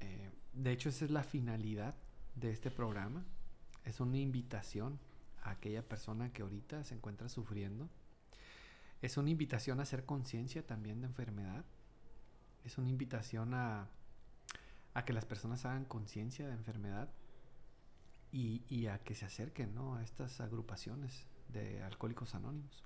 [0.00, 1.94] eh, de hecho esa es la finalidad
[2.36, 3.24] de este programa,
[3.84, 4.98] es una invitación
[5.42, 7.90] a aquella persona que ahorita se encuentra sufriendo
[9.04, 11.64] es una invitación a hacer conciencia también de enfermedad.
[12.64, 13.88] Es una invitación a,
[14.94, 17.10] a que las personas hagan conciencia de enfermedad
[18.32, 19.96] y, y, a que se acerquen ¿no?
[19.96, 22.82] a estas agrupaciones de alcohólicos anónimos.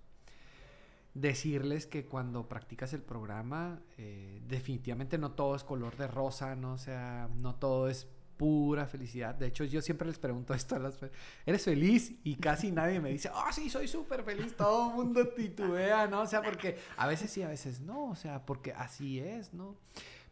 [1.15, 6.79] Decirles que cuando practicas el programa, eh, definitivamente no todo es color de rosa, ¿no?
[6.79, 8.09] Sea, no todo es
[8.39, 9.35] pura felicidad.
[9.35, 10.99] De hecho, yo siempre les pregunto esto a las
[11.45, 12.15] ¿eres feliz?
[12.25, 14.57] Y casi nadie me dice, oh, sí, soy súper feliz.
[14.57, 16.23] Todo el mundo titubea, ¿no?
[16.23, 18.11] O sea, porque a veces sí, a veces no.
[18.11, 19.77] O sea, porque así es, ¿no?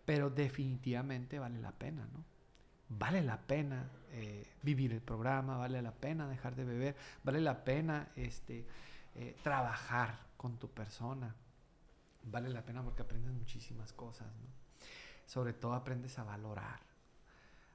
[0.06, 2.24] Pero definitivamente vale la pena, ¿no?
[2.88, 7.64] Vale la pena eh, vivir el programa, vale la pena dejar de beber, vale la
[7.64, 8.64] pena este,
[9.16, 11.34] eh, trabajar con tu persona.
[12.22, 14.46] Vale la pena porque aprendes muchísimas cosas, ¿no?
[15.26, 16.85] Sobre todo aprendes a valorar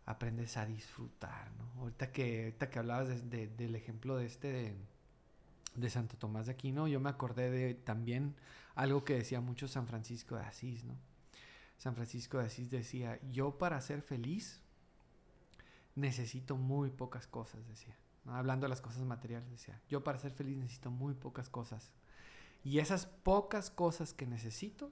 [0.06, 1.82] aprendes a disfrutar, ¿no?
[1.82, 4.76] Ahorita que, ahorita que hablabas del ejemplo de este
[5.76, 8.36] de, Santo Tomás de Aquino, yo me acordé de también
[8.76, 10.96] algo que decía mucho San Francisco de Asís, ¿no?
[11.78, 14.62] San Francisco de Asís decía, yo para ser feliz
[15.96, 17.98] necesito muy pocas cosas, decía.
[18.26, 21.92] Hablando de las cosas materiales, decía, yo para ser feliz necesito muy pocas cosas.
[22.64, 24.92] Y esas pocas cosas que necesito,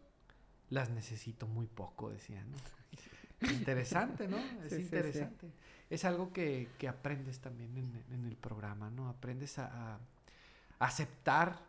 [0.70, 2.57] las necesito muy poco, decía, ¿no?
[3.41, 4.37] Interesante, ¿no?
[4.65, 5.47] Es interesante.
[5.89, 7.75] Es algo que, aprendes también
[8.11, 9.09] en, el programa, ¿no?
[9.09, 9.99] Aprendes a,
[10.77, 11.59] aceptar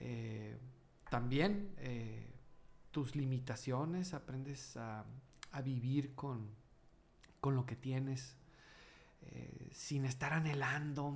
[0.00, 0.56] eh,
[1.10, 2.26] también eh,
[2.90, 5.04] tus limitaciones, aprendes a,
[5.64, 6.48] vivir con,
[7.42, 8.36] lo que tienes,
[9.22, 11.14] eh, sin estar anhelando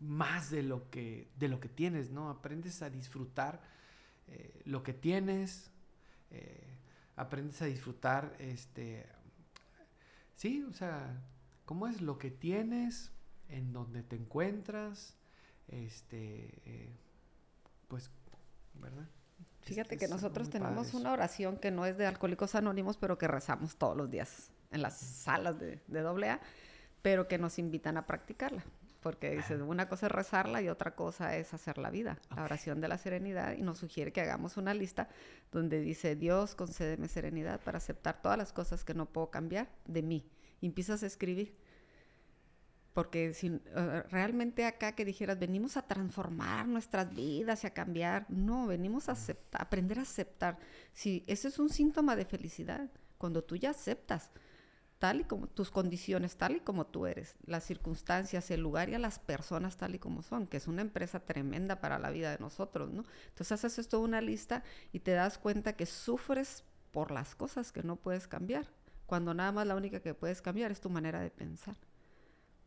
[0.00, 2.30] más de lo que, de lo que tienes, ¿no?
[2.30, 3.60] Aprendes a disfrutar
[4.64, 5.70] lo que tienes
[7.16, 9.06] aprendes a disfrutar, este,
[10.36, 11.22] sí, o sea,
[11.64, 13.12] cómo es lo que tienes,
[13.48, 15.16] en donde te encuentras,
[15.68, 16.96] este, eh,
[17.88, 18.10] pues,
[18.74, 19.08] ¿verdad?
[19.62, 23.76] Fíjate que nosotros tenemos una oración que no es de Alcohólicos Anónimos, pero que rezamos
[23.76, 26.40] todos los días en las salas de, de AA,
[27.00, 28.62] pero que nos invitan a practicarla.
[29.04, 32.80] Porque dice, una cosa es rezarla y otra cosa es hacer la vida, la oración
[32.80, 35.10] de la serenidad, y nos sugiere que hagamos una lista
[35.52, 40.00] donde dice, Dios, concédeme serenidad para aceptar todas las cosas que no puedo cambiar de
[40.00, 40.26] mí.
[40.62, 41.54] Y empiezas a escribir.
[42.94, 43.60] Porque si uh,
[44.10, 49.12] realmente acá que dijeras, venimos a transformar nuestras vidas y a cambiar, no, venimos a
[49.12, 50.56] aceptar, aprender a aceptar.
[50.94, 52.88] Si ese es un síntoma de felicidad,
[53.18, 54.30] cuando tú ya aceptas
[54.98, 58.94] tal y como tus condiciones, tal y como tú eres, las circunstancias, el lugar y
[58.94, 62.30] a las personas tal y como son, que es una empresa tremenda para la vida
[62.30, 63.04] de nosotros, ¿no?
[63.28, 67.82] Entonces haces toda una lista y te das cuenta que sufres por las cosas que
[67.82, 68.68] no puedes cambiar,
[69.06, 71.76] cuando nada más la única que puedes cambiar es tu manera de pensar.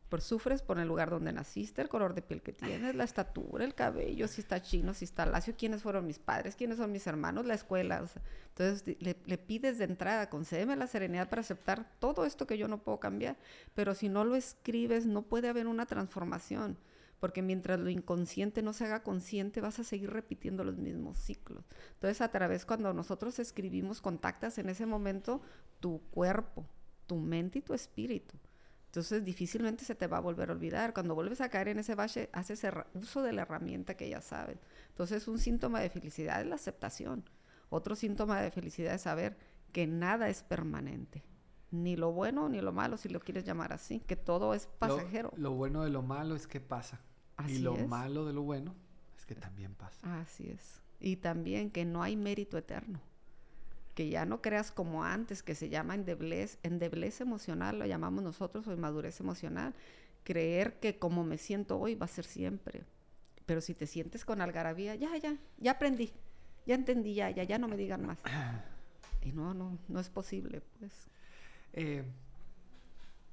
[0.09, 3.65] Por sufres por el lugar donde naciste, el color de piel que tienes, la estatura,
[3.65, 7.07] el cabello, si está chino, si está lacio, quiénes fueron mis padres, quiénes son mis
[7.07, 8.05] hermanos, la escuela.
[8.49, 12.67] entonces le, le, pides de entrada, concédeme la serenidad para aceptar todo esto que yo
[12.69, 13.35] no puedo cambiar.
[13.75, 16.77] Pero si no lo escribes, no puede haber una transformación.
[17.19, 21.65] Porque mientras lo inconsciente no se haga consciente, vas a seguir repitiendo los mismos ciclos.
[21.93, 25.41] Entonces, a través cuando nosotros escribimos, contactas en ese momento
[25.79, 26.65] tu cuerpo,
[27.07, 28.35] tu mente y tu espíritu.
[28.87, 30.93] Entonces difícilmente se te va a volver a olvidar.
[30.93, 34.57] Cuando vuelves a caer en ese valle, haces uso de la herramienta que ya sabes.
[34.89, 37.29] Entonces un síntoma de felicidad es la aceptación.
[37.69, 39.37] Otro síntoma de felicidad es saber
[39.71, 41.23] que nada es permanente.
[41.69, 45.33] Ni lo bueno ni lo malo, si lo quieres llamar así, que todo es pasajero.
[45.35, 47.01] Lo, bueno de lo malo es que pasa.
[47.47, 48.73] y lo malo de lo bueno
[49.17, 50.21] es que también pasa.
[50.21, 50.81] Así es.
[50.99, 53.01] Y también que no hay mérito eterno
[53.97, 58.67] que ya no creas como antes, que se llama endeblez, endeblez emocional, lo llamamos nosotros,
[58.67, 59.73] o inmadurez emocional,
[60.23, 62.83] creer que como me siento hoy va a ser siempre.
[63.47, 66.13] Pero si te sientes con algarabía, ya, ya, ya aprendí,
[66.67, 68.19] ya entendí, ya, ya, ya no me digan más.
[69.23, 71.09] Y no, no, no es posible, pues.
[71.73, 72.05] Eh,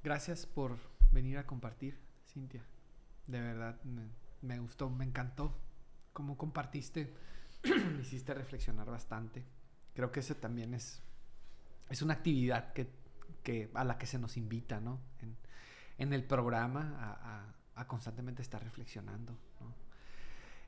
[0.03, 0.79] gracias por
[1.13, 2.65] venir a compartir, Cintia.
[3.27, 4.09] De verdad, me,
[4.41, 5.55] me gustó, me encantó
[6.15, 7.13] cómo compartiste,
[7.65, 9.45] me hiciste reflexionar bastante
[9.95, 11.03] creo que eso también es,
[11.89, 12.91] es una actividad que,
[13.43, 15.01] que, a la que se nos invita, ¿no?
[15.21, 15.37] En,
[15.99, 19.37] en el programa a, constantemente estar reflexionando.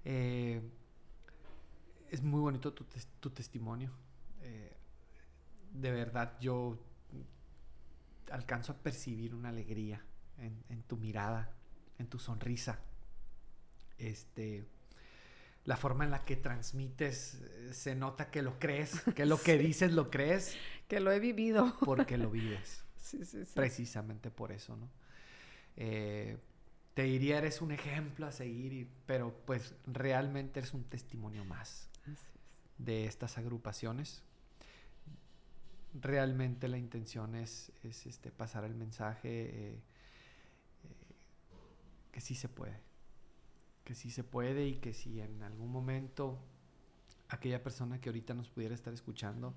[0.05, 0.61] Eh,
[2.11, 2.85] es muy bonito tu,
[3.21, 3.91] tu testimonio.
[4.43, 4.77] Eh,
[5.73, 6.79] de verdad, yo
[8.31, 10.05] alcanzo a percibir una alegría
[10.39, 11.53] en, en tu mirada,
[11.99, 12.79] en tu sonrisa.
[13.99, 14.67] Este,
[15.67, 19.59] la forma en la que transmites, eh, se nota que lo crees, que lo que
[19.59, 20.57] dices lo crees.
[20.89, 21.77] Que lo he vivido.
[21.85, 22.85] Porque lo vives.
[22.97, 23.53] Sí, sí, sí.
[23.55, 24.89] Precisamente por eso, ¿no?
[25.77, 26.39] Eh,
[26.95, 31.91] te diría, eres un ejemplo a seguir, pero pues realmente eres un testimonio más
[32.79, 34.23] de estas agrupaciones.
[35.95, 39.29] Realmente la intención es, es este, pasar el mensaje
[39.75, 39.81] eh,
[42.13, 42.86] que sí se puede
[43.87, 46.39] que sí se puede y que si en algún momento
[47.29, 49.55] aquella persona que ahorita nos pudiera estar escuchando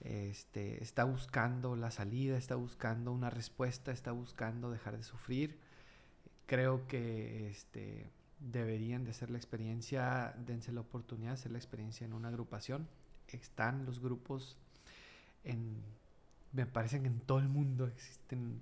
[0.00, 5.58] este, está buscando la salida, está buscando una respuesta, está buscando dejar de sufrir,
[6.46, 12.04] creo que este, deberían de hacer la experiencia, dense la oportunidad de hacer la experiencia
[12.04, 12.86] en una agrupación.
[13.28, 14.58] Están los grupos
[15.42, 15.82] en,
[16.52, 18.60] me parece que en todo el mundo existen,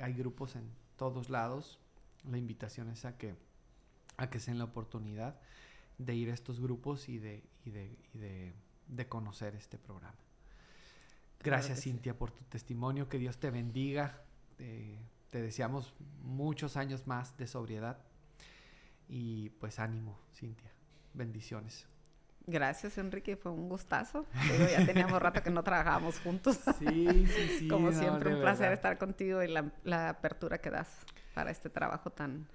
[0.00, 1.80] hay grupos en todos lados.
[2.30, 3.34] La invitación es a que
[4.16, 5.40] a que sean la oportunidad
[5.98, 8.54] de ir a estos grupos y de, y de, y de,
[8.88, 10.16] de conocer este programa.
[11.42, 14.22] Gracias Cintia por tu testimonio, que Dios te bendiga,
[14.56, 15.92] te deseamos
[16.22, 17.98] muchos años más de sobriedad
[19.08, 20.70] y pues ánimo Cintia,
[21.12, 21.86] bendiciones.
[22.46, 24.26] Gracias Enrique, fue un gustazo.
[24.70, 26.60] ya teníamos rato que no trabajábamos juntos.
[26.78, 27.68] Sí, sí, sí.
[27.68, 30.88] Como siempre, un placer estar contigo y la, la apertura que das
[31.34, 32.46] para este trabajo tan,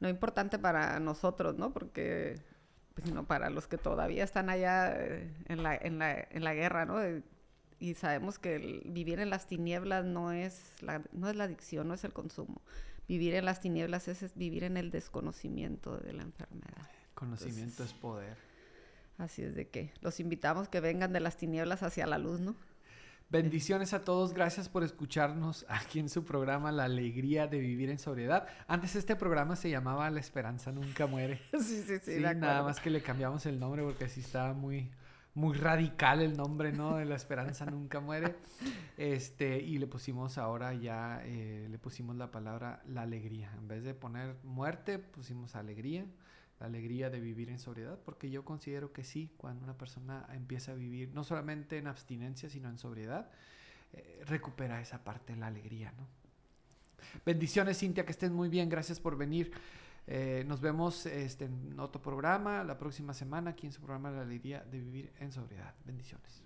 [0.00, 1.72] no importante para nosotros, ¿no?
[1.72, 2.36] Porque,
[2.94, 6.54] pues, sino para los que todavía están allá eh, en, la, en, la, en la
[6.54, 7.00] guerra, ¿no?
[7.78, 11.94] y sabemos que vivir en las tinieblas no es, la, no es la adicción, no
[11.94, 12.62] es el consumo.
[13.08, 16.88] Vivir en las tinieblas es, vivir en el desconocimiento de la enfermedad.
[17.14, 18.36] Conocimiento es poder.
[19.18, 22.56] Así es de que los invitamos que vengan de las tinieblas hacia la luz, ¿no?
[23.28, 27.98] Bendiciones a todos, gracias por escucharnos aquí en su programa La Alegría de Vivir en
[27.98, 28.46] Sobriedad.
[28.68, 31.40] Antes este programa se llamaba La Esperanza Nunca Muere.
[31.58, 32.20] Sí, sí, sí.
[32.20, 34.92] nada más que le cambiamos el nombre porque así estaba muy,
[35.34, 36.98] muy radical el nombre, ¿no?
[36.98, 38.36] De La Esperanza Nunca Muere.
[38.96, 43.50] Este, y le pusimos ahora ya, eh, le pusimos la palabra La Alegría.
[43.58, 46.06] En vez de poner muerte, pusimos alegría
[46.60, 50.72] la alegría de vivir en sobriedad, porque yo considero que sí, cuando una persona empieza
[50.72, 53.30] a vivir no solamente en abstinencia, sino en sobriedad,
[53.92, 56.06] eh, recupera esa parte de la alegría, ¿no?
[57.24, 59.52] Bendiciones, Cintia, que estén muy bien, gracias por venir.
[60.06, 64.22] Eh, nos vemos este, en otro programa la próxima semana aquí en su programa La
[64.22, 65.74] Alegría de Vivir en Sobriedad.
[65.84, 66.45] Bendiciones.